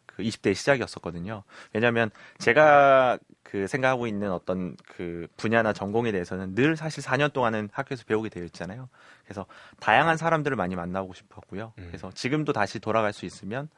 그 0.07 0.23
20대의 0.23 0.55
시작이었었거든요. 0.55 1.43
왜냐하면 1.73 2.11
제가 2.39 3.19
그 3.43 3.67
생각하고 3.67 4.07
있는 4.07 4.31
어떤 4.31 4.77
그 4.87 5.27
분야나 5.37 5.73
전공에 5.73 6.13
대해서는 6.13 6.55
늘 6.55 6.77
사실 6.77 7.03
4년 7.03 7.33
동안은 7.33 7.71
학교에서 7.73 8.05
배우게 8.05 8.29
되어 8.29 8.45
있잖아요. 8.45 8.89
그래서 9.25 9.47
다양한 9.81 10.17
사람들을 10.17 10.57
많이 10.57 10.77
만나보고 10.77 11.15
싶었고요. 11.15 11.73
음. 11.79 11.85
그래서 11.89 12.11
지금도 12.13 12.53
다시 12.53 12.79
돌아갈 12.79 13.13
수 13.13 13.27
있으면 13.27 13.69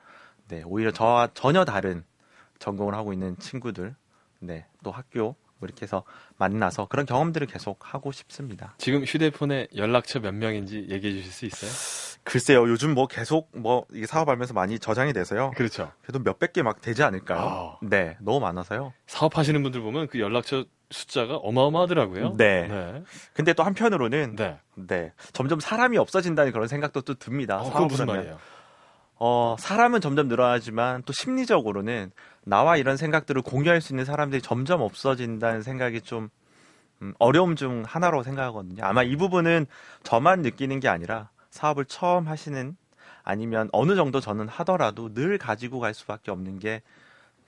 네, 0.48 0.62
오히려 0.66 0.90
저와 0.90 1.30
전혀 1.34 1.64
다른 1.64 2.04
전공을 2.58 2.94
하고 2.94 3.12
있는 3.12 3.36
친구들, 3.38 3.94
네, 4.40 4.66
또 4.82 4.90
학교 4.90 5.36
뭐 5.62 5.66
이렇게 5.68 5.82
해서 5.84 6.02
만나서 6.38 6.86
그런 6.88 7.06
경험들을 7.06 7.46
계속 7.46 7.78
하고 7.94 8.10
싶습니다. 8.10 8.74
지금 8.78 9.04
휴대폰에 9.04 9.68
연락처 9.76 10.18
몇 10.18 10.34
명인지 10.34 10.88
얘기해 10.90 11.12
주실 11.22 11.30
수 11.32 11.46
있어요? 11.46 12.18
글쎄요, 12.24 12.68
요즘 12.68 12.94
뭐 12.94 13.06
계속 13.06 13.48
뭐 13.54 13.84
이게 13.92 14.06
사업하면서 14.06 14.54
많이 14.54 14.78
저장이 14.80 15.12
돼서요. 15.12 15.52
그렇죠. 15.56 15.90
그래도 16.02 16.18
몇백 16.18 16.52
개 16.52 16.62
막 16.62 16.80
되지 16.80 17.02
않을까요? 17.04 17.40
아. 17.40 17.78
네, 17.82 18.16
너무 18.20 18.40
많아서요. 18.40 18.92
사업하시는 19.06 19.62
분들 19.62 19.80
보면 19.80 20.08
그 20.08 20.18
연락처 20.20 20.64
숫자가 20.90 21.36
어마어마하더라고요. 21.36 22.34
네. 22.36 22.66
네. 22.68 23.02
근데 23.32 23.52
또 23.54 23.62
한편으로는 23.62 24.36
네, 24.36 24.58
네. 24.74 25.12
점점 25.32 25.58
사람이 25.60 25.96
없어진다는 25.98 26.52
그런 26.52 26.66
생각도 26.68 27.00
또 27.02 27.14
듭니다. 27.14 27.60
어, 27.60 27.64
그건 27.72 27.86
무슨. 27.88 28.06
말이에요? 28.06 28.38
어, 29.24 29.56
사람은 29.58 30.00
점점 30.00 30.26
늘어나지만 30.28 31.02
또 31.04 31.12
심리적으로는 31.12 32.10
나와 32.44 32.76
이런 32.76 32.96
생각들을 32.96 33.42
공유할 33.42 33.80
수 33.80 33.92
있는 33.92 34.04
사람들이 34.04 34.42
점점 34.42 34.80
없어진다는 34.80 35.62
생각이 35.62 36.00
좀 36.00 36.28
음, 37.00 37.14
어려움 37.18 37.56
중 37.56 37.82
하나로 37.86 38.22
생각하거든요. 38.22 38.84
아마 38.84 39.02
이 39.02 39.16
부분은 39.16 39.66
저만 40.02 40.42
느끼는 40.42 40.80
게 40.80 40.88
아니라 40.88 41.30
사업을 41.50 41.84
처음 41.84 42.28
하시는 42.28 42.76
아니면 43.24 43.68
어느 43.72 43.94
정도 43.94 44.20
저는 44.20 44.48
하더라도 44.48 45.12
늘 45.14 45.38
가지고 45.38 45.80
갈 45.80 45.94
수밖에 45.94 46.30
없는 46.30 46.58
게 46.58 46.82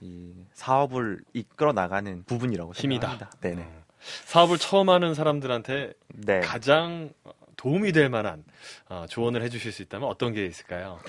이 0.05 0.35
사업을 0.53 1.21
이끌어 1.33 1.73
나가는 1.73 2.25
부분이라고. 2.25 2.75
생각합니다. 2.75 3.31
네네. 3.41 3.63
음. 3.63 3.83
사업을 4.27 4.59
처음 4.59 4.91
하는 4.91 5.15
사람들한테 5.15 5.95
네. 6.09 6.41
가장 6.41 7.11
도움이 7.57 7.93
될 7.93 8.11
만한 8.11 8.45
어, 8.89 9.07
조언을 9.09 9.43
해주실 9.43 9.73
수 9.73 9.81
있다면 9.83 10.07
어떤 10.09 10.35
게 10.35 10.45
있을까요? 10.45 11.01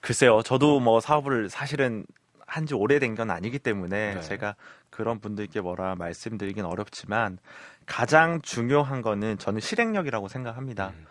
글쎄요. 0.00 0.42
저도 0.42 0.80
뭐 0.80 0.98
사업을 0.98 1.50
사실은 1.50 2.04
한 2.52 2.66
지 2.66 2.74
오래된 2.74 3.14
건 3.14 3.30
아니기 3.30 3.58
때문에 3.58 4.14
네. 4.16 4.20
제가 4.20 4.56
그런 4.90 5.20
분들께 5.20 5.62
뭐라 5.62 5.94
말씀드리긴 5.96 6.66
어렵지만 6.66 7.38
가장 7.86 8.42
중요한 8.42 9.00
거는 9.00 9.38
저는 9.38 9.60
실행력이라고 9.60 10.28
생각합니다. 10.28 10.88
음. 10.94 11.06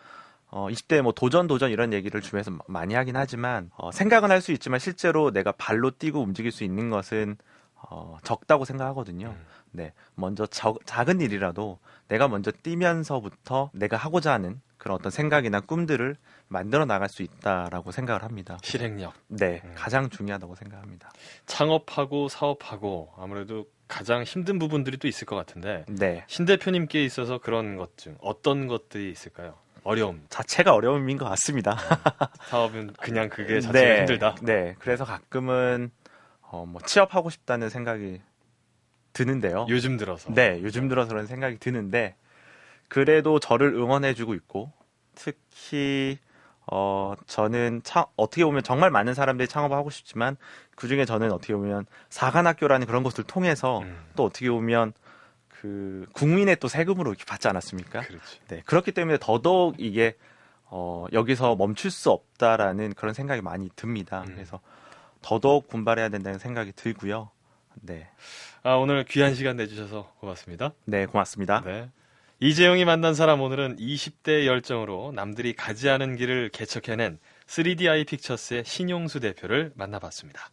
어, 0.51 0.67
20대 0.69 1.01
뭐 1.01 1.13
도전 1.13 1.47
도전 1.47 1.71
이런 1.71 1.93
얘기를 1.93 2.21
주변에서 2.21 2.51
많이 2.67 2.93
하긴 2.93 3.15
하지만 3.15 3.71
어, 3.75 3.91
생각은 3.91 4.29
할 4.29 4.39
수 4.41 4.51
있지만 4.51 4.79
실제로 4.79 5.31
내가 5.31 5.51
발로 5.53 5.89
뛰고 5.89 6.21
움직일 6.21 6.51
수 6.51 6.63
있는 6.63 6.89
것은 6.91 7.37
어, 7.75 8.17
적다고 8.23 8.63
생각하거든요. 8.65 9.27
음. 9.29 9.45
네, 9.71 9.93
먼저 10.15 10.45
적- 10.45 10.79
작은 10.85 11.21
일이라도 11.21 11.79
내가 12.07 12.27
먼저 12.27 12.51
뛰면서부터 12.51 13.69
내가 13.73 13.97
하고자 13.97 14.33
하는 14.33 14.59
그런 14.77 14.95
어떤 14.95 15.11
생각이나 15.11 15.59
꿈들을 15.61 16.15
만들어 16.47 16.85
나갈 16.85 17.07
수 17.07 17.21
있다라고 17.23 17.91
생각을 17.91 18.23
합니다. 18.23 18.57
실행력. 18.63 19.13
네, 19.27 19.61
음. 19.63 19.73
가장 19.75 20.09
중요하다고 20.09 20.55
생각합니다. 20.55 21.11
창업하고 21.45 22.27
사업하고 22.29 23.13
아무래도 23.17 23.65
가장 23.87 24.23
힘든 24.23 24.57
부분들이 24.57 24.97
또 24.97 25.07
있을 25.07 25.25
것 25.25 25.35
같은데 25.35 25.85
네, 25.87 26.23
신 26.27 26.45
대표님께 26.45 27.03
있어서 27.05 27.37
그런 27.37 27.75
것 27.77 27.91
중 27.97 28.17
어떤 28.21 28.67
것들이 28.67 29.11
있을까요? 29.11 29.55
어려움 29.83 30.25
자체가 30.29 30.73
어려움인 30.73 31.17
것 31.17 31.25
같습니다. 31.29 31.77
사업은 32.49 32.93
그냥 32.99 33.29
그게 33.29 33.59
자체가 33.61 33.71
네, 33.71 33.97
힘들다. 33.99 34.35
네, 34.41 34.75
그래서 34.79 35.05
가끔은 35.05 35.91
어, 36.41 36.65
뭐 36.65 36.81
취업하고 36.81 37.29
싶다는 37.29 37.69
생각이 37.69 38.21
드는데요. 39.13 39.65
요즘 39.69 39.97
들어서. 39.97 40.33
네, 40.33 40.59
요즘 40.61 40.87
들어서 40.87 41.09
그런 41.09 41.27
생각이 41.27 41.57
드는데 41.57 42.15
그래도 42.87 43.39
저를 43.39 43.73
응원해주고 43.73 44.33
있고 44.35 44.71
특히 45.15 46.17
어 46.71 47.13
저는 47.25 47.81
차, 47.83 48.07
어떻게 48.15 48.45
보면 48.45 48.63
정말 48.63 48.91
많은 48.91 49.13
사람들이 49.13 49.47
창업을 49.47 49.75
하고 49.75 49.89
싶지만 49.89 50.37
그 50.75 50.87
중에 50.87 51.05
저는 51.05 51.31
어떻게 51.31 51.53
보면 51.53 51.85
사관학교라는 52.09 52.87
그런 52.87 53.03
것을 53.03 53.23
통해서 53.23 53.79
음. 53.79 54.05
또 54.15 54.25
어떻게 54.25 54.49
보면 54.49 54.93
그 55.47 56.05
국민의 56.13 56.57
또 56.57 56.67
세금으로 56.67 57.11
이렇게 57.11 57.25
받지 57.25 57.47
않았습니까? 57.47 58.01
그렇지. 58.01 58.39
네, 58.47 58.61
그렇기 58.65 58.91
때문에 58.93 59.17
더더욱 59.19 59.75
이게 59.77 60.15
어, 60.65 61.05
여기서 61.11 61.55
멈출 61.55 61.91
수 61.91 62.09
없다라는 62.11 62.93
그런 62.93 63.13
생각이 63.13 63.41
많이 63.41 63.69
듭니다. 63.75 64.23
음. 64.27 64.33
그래서 64.33 64.59
더더욱 65.21 65.67
분발해야 65.67 66.09
된다는 66.09 66.39
생각이 66.39 66.71
들고요. 66.73 67.29
네, 67.75 68.07
아, 68.63 68.73
오늘 68.73 69.03
귀한 69.05 69.33
시간 69.35 69.57
내주셔서 69.57 70.13
고맙습니다. 70.19 70.71
네, 70.85 71.05
고맙습니다. 71.05 71.61
네. 71.65 71.89
이재용이 72.39 72.85
만난 72.85 73.13
사람 73.13 73.41
오늘은 73.41 73.77
20대 73.77 74.45
열정으로 74.45 75.11
남들이 75.13 75.53
가지 75.53 75.89
않은 75.89 76.15
길을 76.15 76.49
개척해낸 76.49 77.19
3DI 77.47 78.07
픽처스의 78.07 78.63
신용수 78.65 79.19
대표를 79.19 79.71
만나봤습니다. 79.75 80.49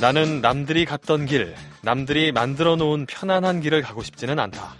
나는 0.00 0.40
남들이 0.40 0.86
갔던 0.86 1.26
길, 1.26 1.54
남들이 1.82 2.32
만들어 2.32 2.74
놓은 2.76 3.06
편안한 3.06 3.60
길을 3.60 3.82
가고 3.82 4.02
싶지는 4.02 4.38
않다. 4.38 4.74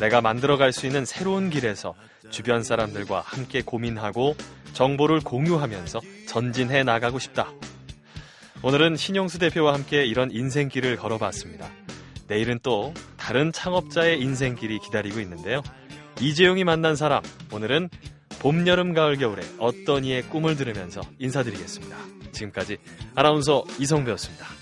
내가 0.00 0.20
만들어 0.20 0.56
갈 0.56 0.72
수 0.72 0.86
있는 0.86 1.04
새로운 1.04 1.50
길에서 1.50 1.94
주변 2.30 2.62
사람들과 2.62 3.20
함께 3.20 3.62
고민하고 3.62 4.34
정보를 4.72 5.20
공유하면서 5.20 6.00
전진해 6.28 6.82
나가고 6.82 7.18
싶다. 7.18 7.48
오늘은 8.62 8.96
신용수 8.96 9.38
대표와 9.38 9.74
함께 9.74 10.04
이런 10.04 10.30
인생길을 10.30 10.96
걸어봤습니다. 10.96 11.70
내일은 12.28 12.60
또 12.62 12.94
다른 13.16 13.52
창업자의 13.52 14.20
인생길이 14.20 14.78
기다리고 14.78 15.18
있는데요. 15.20 15.62
이재용이 16.20 16.64
만난 16.64 16.94
사람, 16.94 17.22
오늘은 17.52 17.88
봄, 18.40 18.66
여름, 18.66 18.94
가을, 18.94 19.16
겨울에 19.16 19.42
어떤 19.58 20.04
이의 20.04 20.22
꿈을 20.22 20.56
들으면서 20.56 21.00
인사드리겠습니다. 21.18 21.96
지금까지 22.32 22.78
아나운서 23.14 23.64
이성배였습니다. 23.78 24.59